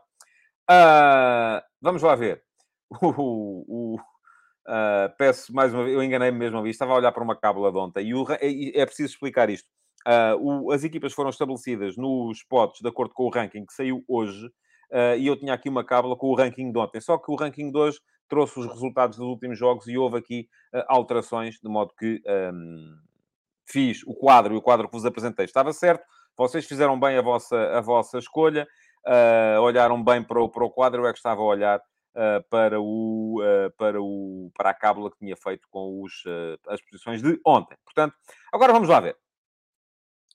[1.81, 2.43] vamos lá ver.
[5.17, 7.77] Peço mais uma vez, eu enganei-me mesmo ali, estava a olhar para uma cábula de
[7.77, 9.69] ontem e, o, e é preciso explicar isto.
[10.07, 14.03] Uh, o, as equipas foram estabelecidas nos potes de acordo com o ranking que saiu
[14.07, 17.31] hoje uh, e eu tinha aqui uma cábula com o ranking de ontem, só que
[17.31, 20.47] o ranking de hoje trouxe os resultados dos últimos jogos e houve aqui
[20.87, 22.21] alterações, de modo que
[22.53, 22.95] um,
[23.65, 26.05] fiz o quadro e o quadro que vos apresentei estava certo,
[26.37, 28.65] vocês fizeram bem a vossa, a vossa escolha,
[29.61, 31.81] olharam bem para o, para o quadro, eu é que estava a olhar
[32.15, 36.57] uh, para, o, uh, para, o, para a cábula que tinha feito com os, uh,
[36.67, 37.77] as posições de ontem.
[37.83, 38.15] Portanto,
[38.51, 39.17] agora vamos lá ver.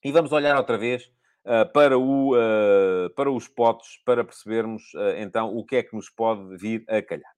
[0.07, 1.11] E vamos olhar outra vez
[1.73, 2.33] para, o,
[3.17, 4.83] para os potes, para percebermos
[5.19, 7.31] então o que é que nos pode vir a calhar.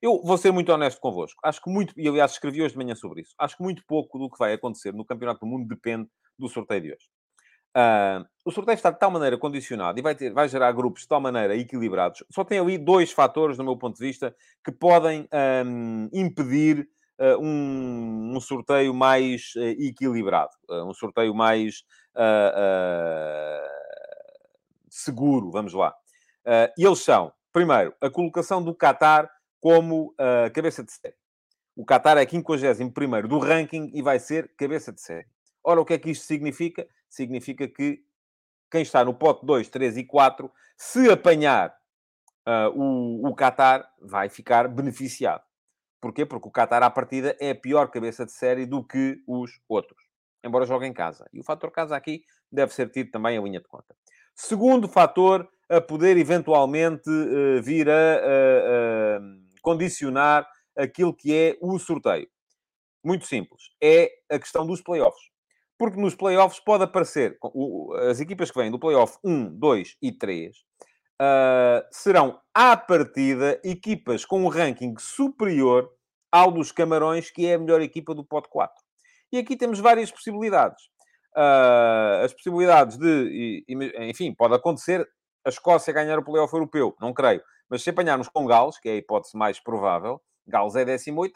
[0.00, 1.40] Eu vou ser muito honesto convosco.
[1.44, 4.18] Acho que muito, e aliás escrevi hoje de manhã sobre isso, acho que muito pouco
[4.18, 7.06] do que vai acontecer no Campeonato do Mundo depende do sorteio de hoje.
[7.76, 11.08] Uh, o sorteio está de tal maneira condicionado e vai, ter, vai gerar grupos de
[11.08, 12.24] tal maneira equilibrados.
[12.30, 15.28] Só tem ali dois fatores, do meu ponto de vista, que podem
[15.66, 16.88] um, impedir
[17.20, 21.82] uh, um, um, sorteio mais uh, equilibrado, um sorteio mais
[24.88, 25.94] seguro, vamos lá.
[26.78, 30.14] e eles são, primeiro, a colocação do Qatar como
[30.54, 31.16] cabeça de série.
[31.76, 35.26] O Qatar é 51 do ranking e vai ser cabeça de série.
[35.62, 36.88] Ora, o que é que isto significa?
[37.08, 38.02] Significa que
[38.70, 41.76] quem está no pote 2, 3 e 4, se apanhar
[42.46, 45.42] uh, o, o Qatar, vai ficar beneficiado.
[46.00, 46.24] Porquê?
[46.24, 50.05] Porque o Qatar, à partida, é a pior cabeça de série do que os outros.
[50.46, 51.26] Embora jogue em casa.
[51.32, 53.96] E o fator casa aqui deve ser tido também a linha de conta.
[54.34, 59.20] Segundo fator a poder eventualmente uh, vir a,
[59.60, 62.28] condicionar aquilo que é o sorteio.
[63.04, 63.70] Muito simples.
[63.82, 65.36] É a questão dos playoffs
[65.78, 67.38] porque nos playoffs pode aparecer
[68.08, 70.62] as equipas que vêm do playoff 1, 2 e 3 uh,
[71.20, 75.90] ah, serão à partida equipas com um ranking superior
[76.32, 78.74] ao dos Camarões, que é a melhor equipa do pote 4.
[79.32, 80.82] E aqui temos várias possibilidades.
[81.36, 83.64] Uh, as possibilidades de,
[83.98, 85.06] enfim, pode acontecer
[85.44, 87.42] a Escócia ganhar o playoff europeu, não creio.
[87.68, 91.32] Mas se apanharmos com Gales, que é a hipótese mais provável, Gales é 18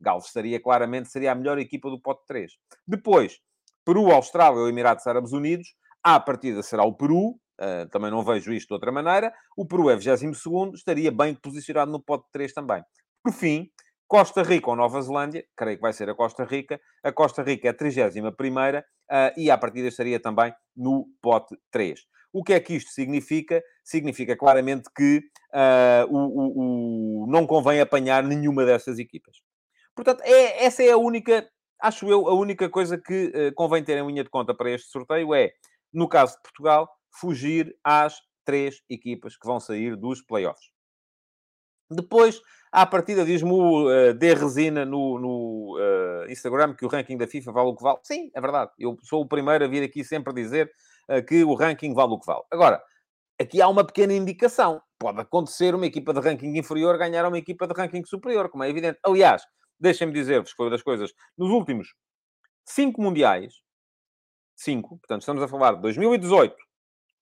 [0.00, 2.52] Gales estaria claramente, seria a melhor equipa do pote 3.
[2.86, 3.38] Depois,
[3.84, 8.52] Peru, Austrália ou Emirados Árabes Unidos, à partida será o Peru, uh, também não vejo
[8.52, 9.32] isto de outra maneira.
[9.56, 12.82] O Peru é 22, estaria bem posicionado no pote 3 também.
[13.22, 13.70] Por fim,
[14.08, 16.80] Costa Rica ou Nova Zelândia, creio que vai ser a Costa Rica.
[17.02, 18.32] A Costa Rica é a 31 uh,
[19.36, 22.00] e à partida estaria também no pote 3.
[22.32, 23.62] O que é que isto significa?
[23.84, 29.38] Significa claramente que uh, o, o, o, não convém apanhar nenhuma dessas equipas.
[29.94, 31.48] Portanto, é, essa é a única,
[31.82, 34.88] acho eu, a única coisa que uh, convém ter em linha de conta para este
[34.88, 35.50] sorteio é,
[35.92, 40.75] no caso de Portugal, fugir às três equipas que vão sair dos playoffs.
[41.90, 42.40] Depois,
[42.72, 47.26] à partida, diz-me o uh, D Resina no, no uh, Instagram que o ranking da
[47.26, 47.98] FIFA vale o que vale.
[48.02, 48.70] Sim, é verdade.
[48.78, 50.70] Eu sou o primeiro a vir aqui sempre dizer
[51.08, 52.42] uh, que o ranking vale o que vale.
[52.50, 52.82] Agora,
[53.40, 54.82] aqui há uma pequena indicação.
[54.98, 58.70] Pode acontecer uma equipa de ranking inferior ganhar uma equipa de ranking superior, como é
[58.70, 58.98] evidente.
[59.04, 59.42] Aliás,
[59.78, 61.94] deixem-me dizer-vos que foi das coisas, nos últimos
[62.64, 63.54] cinco mundiais,
[64.56, 66.56] cinco, portanto, estamos a falar de 2018,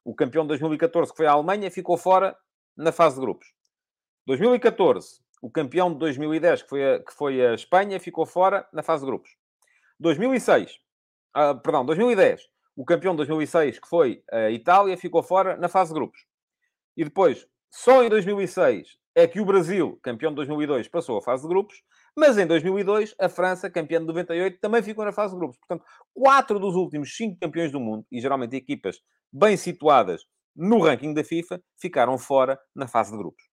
[0.04, 2.36] o campeão de 2014, que foi a Alemanha, ficou fora
[2.76, 3.46] na fase de grupos.
[4.26, 8.82] 2014, o campeão de 2010, que foi a, que foi a Espanha, ficou fora na
[8.82, 9.30] fase de grupos.
[10.00, 10.76] 2006, uh,
[11.34, 15.90] ah, perdão, 2010, o campeão de 2006, que foi a Itália, ficou fora na fase
[15.90, 16.20] de grupos.
[16.96, 21.42] E depois, só em 2006 é que o Brasil, campeão de 2002, passou a fase
[21.42, 21.82] de grupos,
[22.16, 25.58] mas em 2002, a França, campeã de 98, também ficou na fase de grupos.
[25.58, 25.84] Portanto,
[26.14, 29.00] quatro dos últimos cinco campeões do mundo, e geralmente equipas
[29.32, 33.53] bem situadas no ranking da FIFA, ficaram fora na fase de grupos.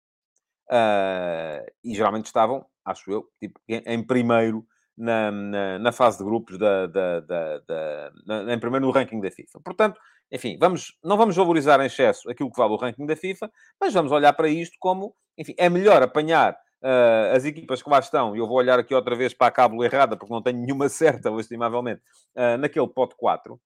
[0.71, 6.59] Uh, e geralmente estavam, acho eu, tipo, em, primeiro na, na, na, fase de grupos,
[6.59, 9.61] da, da, da, da na, em primeiro no ranking da FIFA.
[9.65, 9.99] Portanto,
[10.31, 13.51] enfim, vamos, não vamos valorizar em excesso aquilo que vale o ranking da FIFA,
[13.81, 16.53] mas vamos olhar para isto como, enfim, é melhor apanhar
[16.83, 19.53] uh, as equipas que lá estão, e eu vou olhar aqui outra vez para a
[19.53, 22.03] cábula errada, porque não tenho nenhuma certa, estimavelmente,
[22.37, 23.59] uh, naquele pote 4,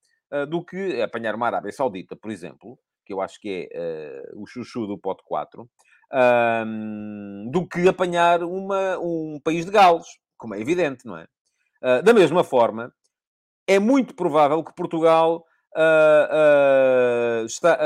[0.49, 4.87] do que apanhar uma Arábia Saudita, por exemplo, que eu acho que é o chuchu
[4.87, 5.69] do pote 4,
[6.12, 11.27] um, do que apanhar uma, um país de galos, como é evidente, não é?
[11.83, 12.92] Uh, da mesma forma,
[13.66, 15.44] é muito provável que Portugal
[15.75, 17.79] uh, uh, está.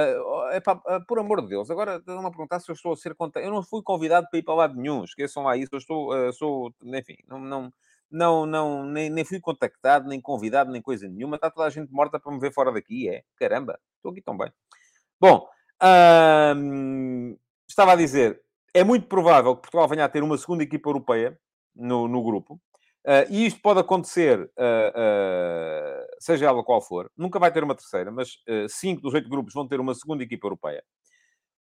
[0.53, 3.51] Epá, por amor de Deus, agora estão-me a perguntar se eu estou a ser Eu
[3.51, 5.71] não fui convidado para ir para lado nenhum, esqueçam lá isso.
[5.73, 7.73] Eu estou, sou, enfim, não, não,
[8.11, 11.37] não, não nem, nem fui contactado, nem convidado, nem coisa nenhuma.
[11.37, 13.23] Está toda a gente morta para me ver fora daqui, é?
[13.37, 14.53] Caramba, estou aqui tão bem.
[15.21, 15.49] Bom,
[17.69, 18.41] estava a dizer,
[18.73, 21.39] é muito provável que Portugal venha a ter uma segunda equipa europeia
[21.75, 22.61] no, no grupo.
[23.07, 27.11] Uh, e isto pode acontecer, uh, uh, seja ela qual for.
[27.17, 28.37] Nunca vai ter uma terceira, mas
[28.69, 30.83] cinco dos oito grupos vão ter uma segunda equipa europeia.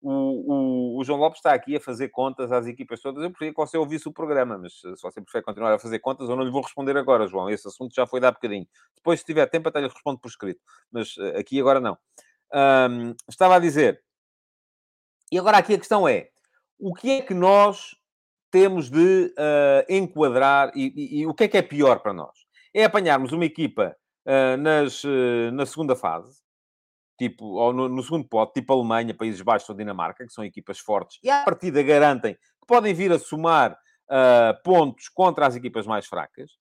[0.01, 3.23] O, o, o, João Lopes está aqui a fazer contas às equipas todas.
[3.23, 6.27] Eu preferia que você ouvisse o programa, mas se você prefere continuar a fazer contas,
[6.29, 7.49] eu não lhe vou responder agora, João.
[7.49, 8.67] Esse assunto já foi dar bocadinho.
[8.95, 10.61] Depois, se tiver tempo, até lhe respondo por escrito.
[10.91, 11.97] Mas aqui agora não.
[12.53, 14.01] Um, estava a dizer
[15.33, 16.29] e agora aqui a questão é:
[16.77, 17.95] o que é que nós
[18.51, 22.37] temos de uh, enquadrar e, e, e, o que é que é pior para nós?
[22.71, 23.95] É apanharmos uma equipa
[24.27, 26.39] uh, nas, uh, na segunda fase,
[27.17, 30.77] tipo, ou no, no, segundo pote, tipo Alemanha, Países Baixos ou Dinamarca, que são equipas
[30.77, 33.75] fortes, e à partida garantem que podem vir a somar
[34.63, 36.51] pontos contra as equipas mais fracas,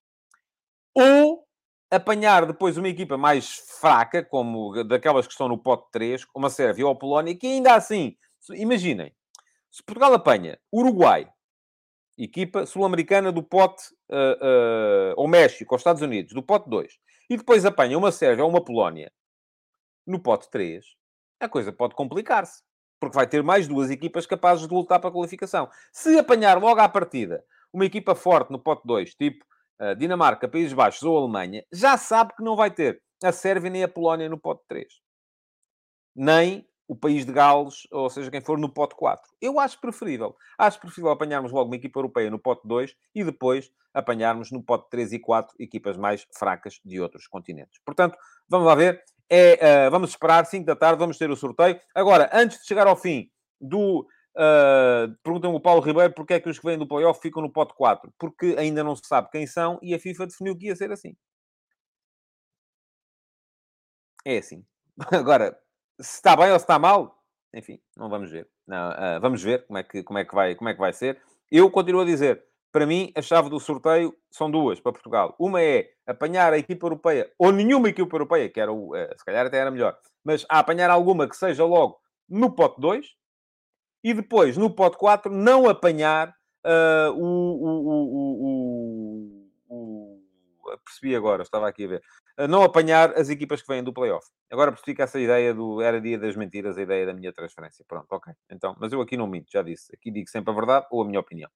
[0.94, 1.44] ou
[1.90, 6.50] apanhar depois uma equipa mais fraca, como daquelas que estão no pote 3, como a
[6.50, 8.16] Sérvia ou a Polónia, que ainda assim
[8.50, 9.14] Imaginem,
[9.70, 11.30] se Portugal apanha Uruguai,
[12.18, 16.98] equipa sul-americana do pote, uh, uh, ou México, ou Estados Unidos, do pote 2,
[17.30, 19.12] e depois apanha uma Sérvia ou uma Polónia
[20.06, 20.84] no pote 3,
[21.40, 22.62] a coisa pode complicar-se.
[23.00, 25.68] Porque vai ter mais duas equipas capazes de lutar para a qualificação.
[25.92, 29.44] Se apanhar logo à partida uma equipa forte no pote 2, tipo
[29.80, 33.82] uh, Dinamarca, Países Baixos ou Alemanha, já sabe que não vai ter a Sérvia nem
[33.82, 34.86] a Polónia no pote 3.
[36.14, 39.26] Nem o país de Gales, ou seja, quem for no pote 4.
[39.40, 40.36] Eu acho preferível.
[40.58, 44.90] Acho preferível apanharmos logo uma equipa europeia no pote 2 e depois apanharmos no pote
[44.90, 47.80] 3 e 4 equipas mais fracas de outros continentes.
[47.82, 49.02] Portanto, vamos lá ver.
[49.30, 51.80] É, uh, vamos esperar, 5 da tarde, vamos ter o sorteio.
[51.94, 54.06] Agora, antes de chegar ao fim do.
[54.36, 57.50] Uh, Perguntam-me o Paulo Ribeiro porque é que os que vêm do playoff ficam no
[57.50, 58.12] pote 4.
[58.18, 61.16] Porque ainda não se sabe quem são e a FIFA definiu que ia ser assim.
[64.26, 64.62] É assim.
[65.10, 65.58] Agora,
[66.02, 67.22] se está bem ou se está mal,
[67.54, 68.48] enfim, não vamos ver.
[68.66, 70.92] Não, uh, vamos ver como é, que, como, é que vai, como é que vai
[70.92, 71.20] ser.
[71.50, 75.34] Eu continuo a dizer, para mim, a chave do sorteio são duas para Portugal.
[75.38, 79.24] Uma é apanhar a equipa europeia, ou nenhuma equipa europeia, que era o, uh, se
[79.24, 83.06] calhar até era melhor, mas a apanhar alguma que seja logo no pote 2,
[84.04, 86.34] e depois, no pote 4, não apanhar
[86.66, 87.24] uh, o,
[87.62, 87.88] o,
[89.68, 90.18] o,
[90.68, 92.02] o, Percebi agora, estava aqui a ver
[92.48, 94.26] não apanhar as equipas que vêm do playoff.
[94.50, 97.84] Agora que essa ideia do era dia das mentiras, a ideia da minha transferência.
[97.86, 98.32] Pronto, ok.
[98.50, 99.94] Então, mas eu aqui não minto, já disse.
[99.94, 101.50] Aqui digo sempre a verdade ou a minha opinião.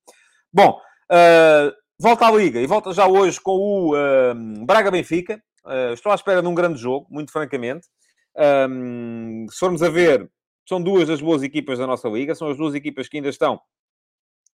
[0.52, 5.42] Bom, uh, volta à Liga e volta já hoje com o uh, Braga-Benfica.
[5.64, 7.86] Uh, estou à espera de um grande jogo, muito francamente.
[8.68, 10.30] Um, se formos a ver,
[10.68, 13.60] são duas das boas equipas da nossa liga, são as duas equipas que ainda estão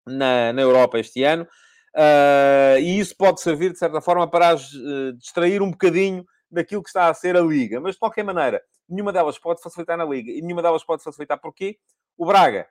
[0.07, 1.47] na, na Europa este ano.
[1.95, 6.82] Uh, e isso pode servir, de certa forma, para as, uh, distrair um bocadinho daquilo
[6.82, 7.80] que está a ser a Liga.
[7.80, 10.30] Mas, de qualquer maneira, nenhuma delas pode facilitar na Liga.
[10.30, 11.78] E nenhuma delas pode facilitar porquê?
[12.16, 12.66] O Braga.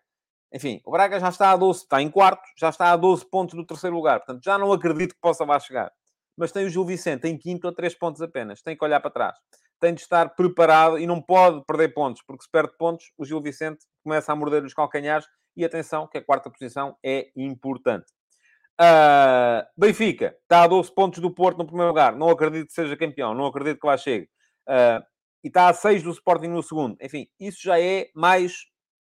[0.54, 3.56] Enfim, o Braga já está a 12, está em quarto, já está a 12 pontos
[3.56, 4.20] do terceiro lugar.
[4.20, 5.92] Portanto, já não acredito que possa lá chegar.
[6.38, 8.62] Mas tem o Gil Vicente em quinto a 3 pontos apenas.
[8.62, 9.38] Tem que olhar para trás.
[9.80, 13.42] Tem de estar preparado e não pode perder pontos, porque se perde pontos, o Gil
[13.42, 15.26] Vicente começa a morder os calcanhares.
[15.56, 18.06] E atenção, que a quarta posição é importante.
[18.82, 22.16] Uh, Benfica está a 12 pontos do Porto no primeiro lugar.
[22.16, 24.28] Não acredito que seja campeão, não acredito que lá chegue.
[24.68, 25.06] Uh,
[25.44, 26.98] e está a 6 do Sporting no segundo.
[27.00, 28.66] Enfim, isso já é mais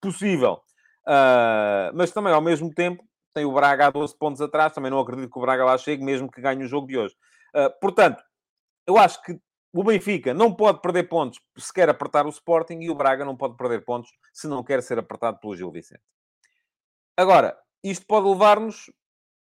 [0.02, 0.60] possível.
[1.06, 3.02] Uh, mas também, ao mesmo tempo,
[3.32, 4.74] tem o Braga a 12 pontos atrás.
[4.74, 7.14] Também não acredito que o Braga lá chegue, mesmo que ganhe o jogo de hoje.
[7.80, 8.22] portanto,
[8.86, 9.38] eu acho que
[9.72, 13.36] o Benfica não pode perder pontos se quer apertar o Sporting e o Braga não
[13.36, 16.02] pode perder pontos se não quer ser apertado pelo Gil Vicente.
[17.16, 18.90] Agora, isto pode levar-nos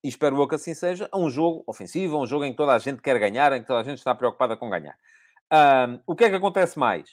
[0.04, 2.58] e espero eu que assim seja, a um jogo ofensivo, a um jogo em que
[2.58, 4.96] toda a gente quer ganhar, em que toda a gente está preocupada com ganhar.
[5.52, 7.10] Um, o que é que acontece mais?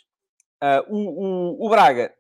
[0.63, 2.15] Uh, o, o, o, Braga,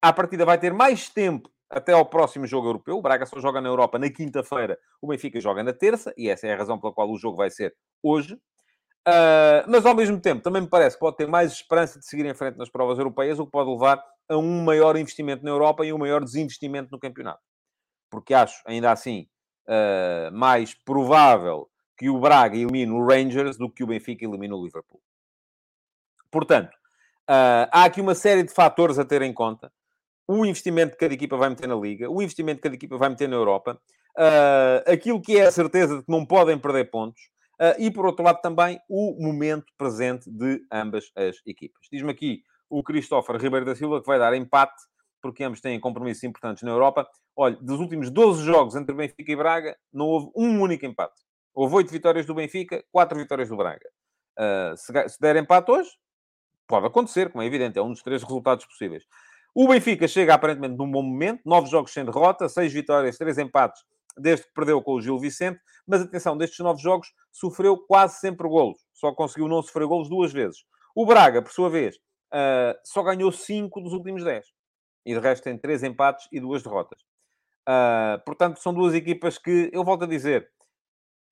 [0.00, 2.98] à partida, vai ter mais tempo até ao próximo jogo europeu.
[2.98, 6.46] O Braga só joga na Europa na quinta-feira, o Benfica joga na terça, e essa
[6.46, 8.34] é a razão pela qual o jogo vai ser hoje.
[9.08, 12.26] Uh, mas, ao mesmo tempo, também me parece que pode ter mais esperança de seguir
[12.26, 15.84] em frente nas provas europeias, o que pode levar a um maior investimento na Europa
[15.84, 17.40] e um maior desinvestimento no campeonato.
[18.10, 19.26] Porque acho, ainda assim,
[19.68, 24.64] uh, mais provável que o Braga elimine o Rangers do que o Benfica elimine o
[24.64, 25.00] Liverpool.
[26.30, 26.74] Portanto,
[27.30, 29.72] uh, há aqui uma série de fatores a ter em conta.
[30.26, 33.08] O investimento que cada equipa vai meter na Liga, o investimento que cada equipa vai
[33.08, 33.78] meter na Europa,
[34.16, 37.22] uh, aquilo que é a certeza de que não podem perder pontos,
[37.60, 41.86] uh, e por outro lado também o momento presente de ambas as equipas.
[41.92, 44.82] Diz-me aqui o Christopher Ribeiro da Silva que vai dar empate,
[45.22, 47.08] porque ambos têm compromissos importantes na Europa.
[47.36, 51.22] Olha, dos últimos 12 jogos entre Benfica e Braga, não houve um único empate.
[51.54, 53.88] Houve 8 vitórias do Benfica, 4 vitórias do Braga.
[54.38, 55.90] Uh, se, se der empate hoje,
[56.66, 59.04] pode acontecer, como é evidente, é um dos três resultados possíveis.
[59.54, 63.82] O Benfica chega aparentemente num bom momento, 9 jogos sem derrota, 6 vitórias, 3 empates,
[64.16, 65.60] desde que perdeu com o Gil Vicente.
[65.86, 68.78] Mas atenção, destes 9 jogos, sofreu quase sempre golos.
[68.94, 70.64] Só conseguiu não sofrer golos duas vezes.
[70.94, 74.46] O Braga, por sua vez, uh, só ganhou 5 dos últimos 10.
[75.04, 77.00] E de resto tem 3 empates e 2 derrotas.
[77.68, 80.48] Uh, portanto, são duas equipas que, eu volto a dizer,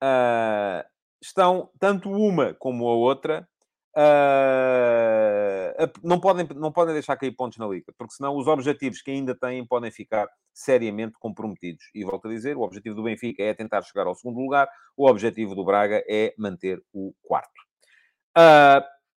[0.02, 0.84] uh,
[1.20, 3.48] estão, tanto uma como a outra,
[3.96, 9.10] uh, não, podem, não podem deixar cair pontos na Liga, porque senão os objetivos que
[9.10, 11.84] ainda têm podem ficar seriamente comprometidos.
[11.94, 15.08] E volto a dizer, o objetivo do Benfica é tentar chegar ao segundo lugar, o
[15.08, 17.50] objetivo do Braga é manter o quarto.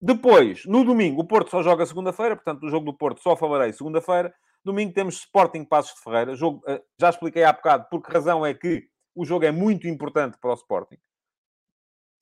[0.01, 3.73] Depois, no domingo, o Porto só joga segunda-feira, portanto, o jogo do Porto só falarei
[3.73, 4.35] segunda-feira.
[4.65, 6.35] Domingo temos Sporting Passos de Ferreira.
[6.35, 9.87] Jogo, eh, já expliquei há bocado por que razão é que o jogo é muito
[9.87, 10.97] importante para o Sporting.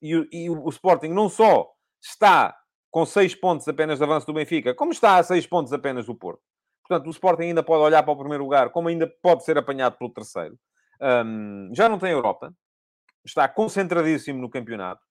[0.01, 1.69] E, e o, o Sporting não só
[2.01, 2.55] está
[2.91, 6.15] com 6 pontos apenas de avanço do Benfica, como está a 6 pontos apenas do
[6.15, 6.41] Porto.
[6.85, 9.97] Portanto, o Sporting ainda pode olhar para o primeiro lugar, como ainda pode ser apanhado
[9.97, 10.57] pelo terceiro.
[11.01, 12.53] Um, já não tem Europa.
[13.23, 15.01] Está concentradíssimo no campeonato.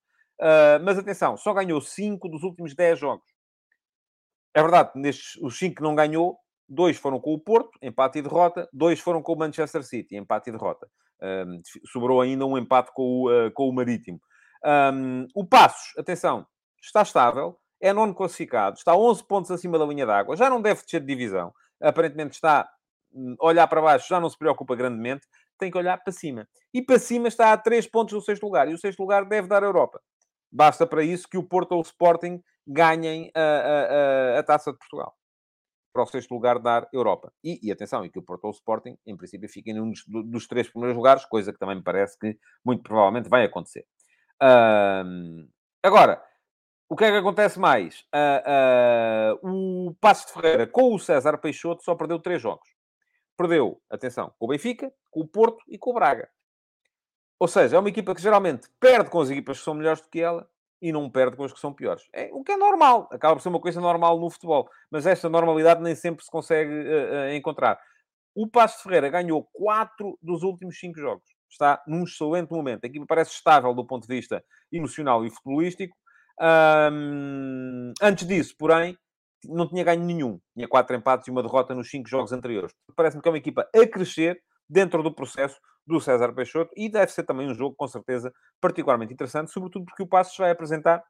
[0.40, 3.26] Uh, mas atenção, só ganhou 5 dos últimos 10 jogos.
[4.54, 8.22] É verdade, nestes, os 5 que não ganhou, dois foram com o Porto, empate e
[8.22, 10.88] derrota, dois foram com o Manchester City, empate e derrota.
[11.86, 14.20] Sobrou ainda um empate com o, uh, com o Marítimo.
[14.64, 16.46] Um, o Passos, atenção,
[16.82, 20.82] está estável, é nono classificado, está 11 pontos acima da linha d'água, já não deve
[20.82, 22.68] descer de divisão, aparentemente está
[23.12, 25.26] hum, olhar para baixo, já não se preocupa grandemente,
[25.58, 26.48] tem que olhar para cima.
[26.72, 29.48] E para cima está a 3 pontos do sexto lugar, e o sexto lugar deve
[29.48, 30.00] dar a Europa.
[30.50, 34.72] Basta para isso que o Porto ou o Sporting ganhem a, a, a, a Taça
[34.72, 35.14] de Portugal
[35.92, 37.32] para o sexto lugar da Europa.
[37.42, 40.04] E, e atenção, e que o Porto ou o Sporting, em princípio, fiquem num dos,
[40.06, 43.84] dos, três primeiros lugares, coisa que também me parece que muito provavelmente vai acontecer.
[44.40, 45.48] Um,
[45.82, 46.22] agora,
[46.88, 48.04] o que é que acontece mais?
[48.14, 52.68] Uh, uh, o Passo de Ferreira com o César Peixoto só perdeu três jogos.
[53.36, 56.28] Perdeu, atenção, com o Benfica, com o Porto e com o Braga.
[57.40, 60.08] Ou seja, é uma equipa que geralmente perde com as equipas que são melhores do
[60.08, 60.48] que ela
[60.80, 62.08] e não perde com os que são piores.
[62.12, 65.28] É, o que é normal, acaba por ser uma coisa normal no futebol, mas esta
[65.28, 67.78] normalidade nem sempre se consegue uh, uh, encontrar.
[68.34, 71.24] O Passo de Ferreira ganhou 4 dos últimos 5 jogos.
[71.50, 72.84] Está num excelente momento.
[72.84, 75.96] A equipa parece estável do ponto de vista emocional e futebolístico.
[76.40, 78.96] Um, antes disso, porém,
[79.44, 80.40] não tinha ganho nenhum.
[80.54, 82.72] Tinha 4 empates e uma derrota nos 5 jogos anteriores.
[82.94, 85.58] Parece-me que é uma equipa a crescer dentro do processo
[85.88, 90.02] do César Peixoto e deve ser também um jogo, com certeza, particularmente interessante, sobretudo porque
[90.02, 91.02] o Passos vai apresentar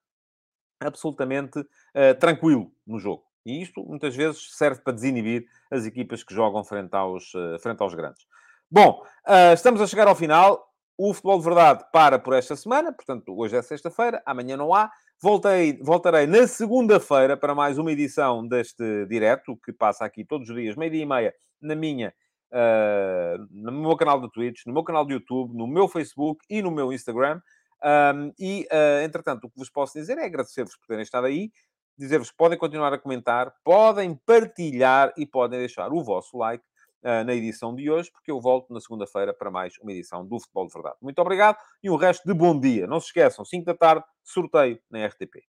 [0.80, 3.24] absolutamente uh, tranquilo no jogo.
[3.44, 7.82] E isto, muitas vezes, serve para desinibir as equipas que jogam frente aos, uh, frente
[7.82, 8.24] aos grandes.
[8.70, 10.66] Bom, uh, estamos a chegar ao final.
[10.96, 12.92] O Futebol de Verdade para por esta semana.
[12.92, 14.90] Portanto, hoje é sexta-feira, amanhã não há.
[15.20, 20.56] Voltei, voltarei na segunda-feira para mais uma edição deste direto, que passa aqui todos os
[20.56, 22.12] dias, meio-dia e meia, na minha
[22.52, 26.62] uh, no meu canal de Twitch, no meu canal de YouTube, no meu Facebook e
[26.62, 27.40] no meu Instagram.
[27.82, 31.50] Um, e, uh, entretanto, o que vos posso dizer é agradecer-vos por terem estado aí,
[31.96, 36.64] dizer-vos que podem continuar a comentar, podem partilhar e podem deixar o vosso like
[37.02, 40.40] uh, na edição de hoje, porque eu volto na segunda-feira para mais uma edição do
[40.40, 40.96] Futebol de Verdade.
[41.00, 42.86] Muito obrigado e um resto de bom dia.
[42.86, 45.44] Não se esqueçam, 5 da tarde, sorteio na RTP.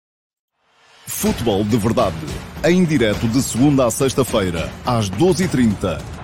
[1.06, 2.16] Futebol de Verdade,
[2.66, 6.17] em direto de segunda a sexta-feira, às 12h30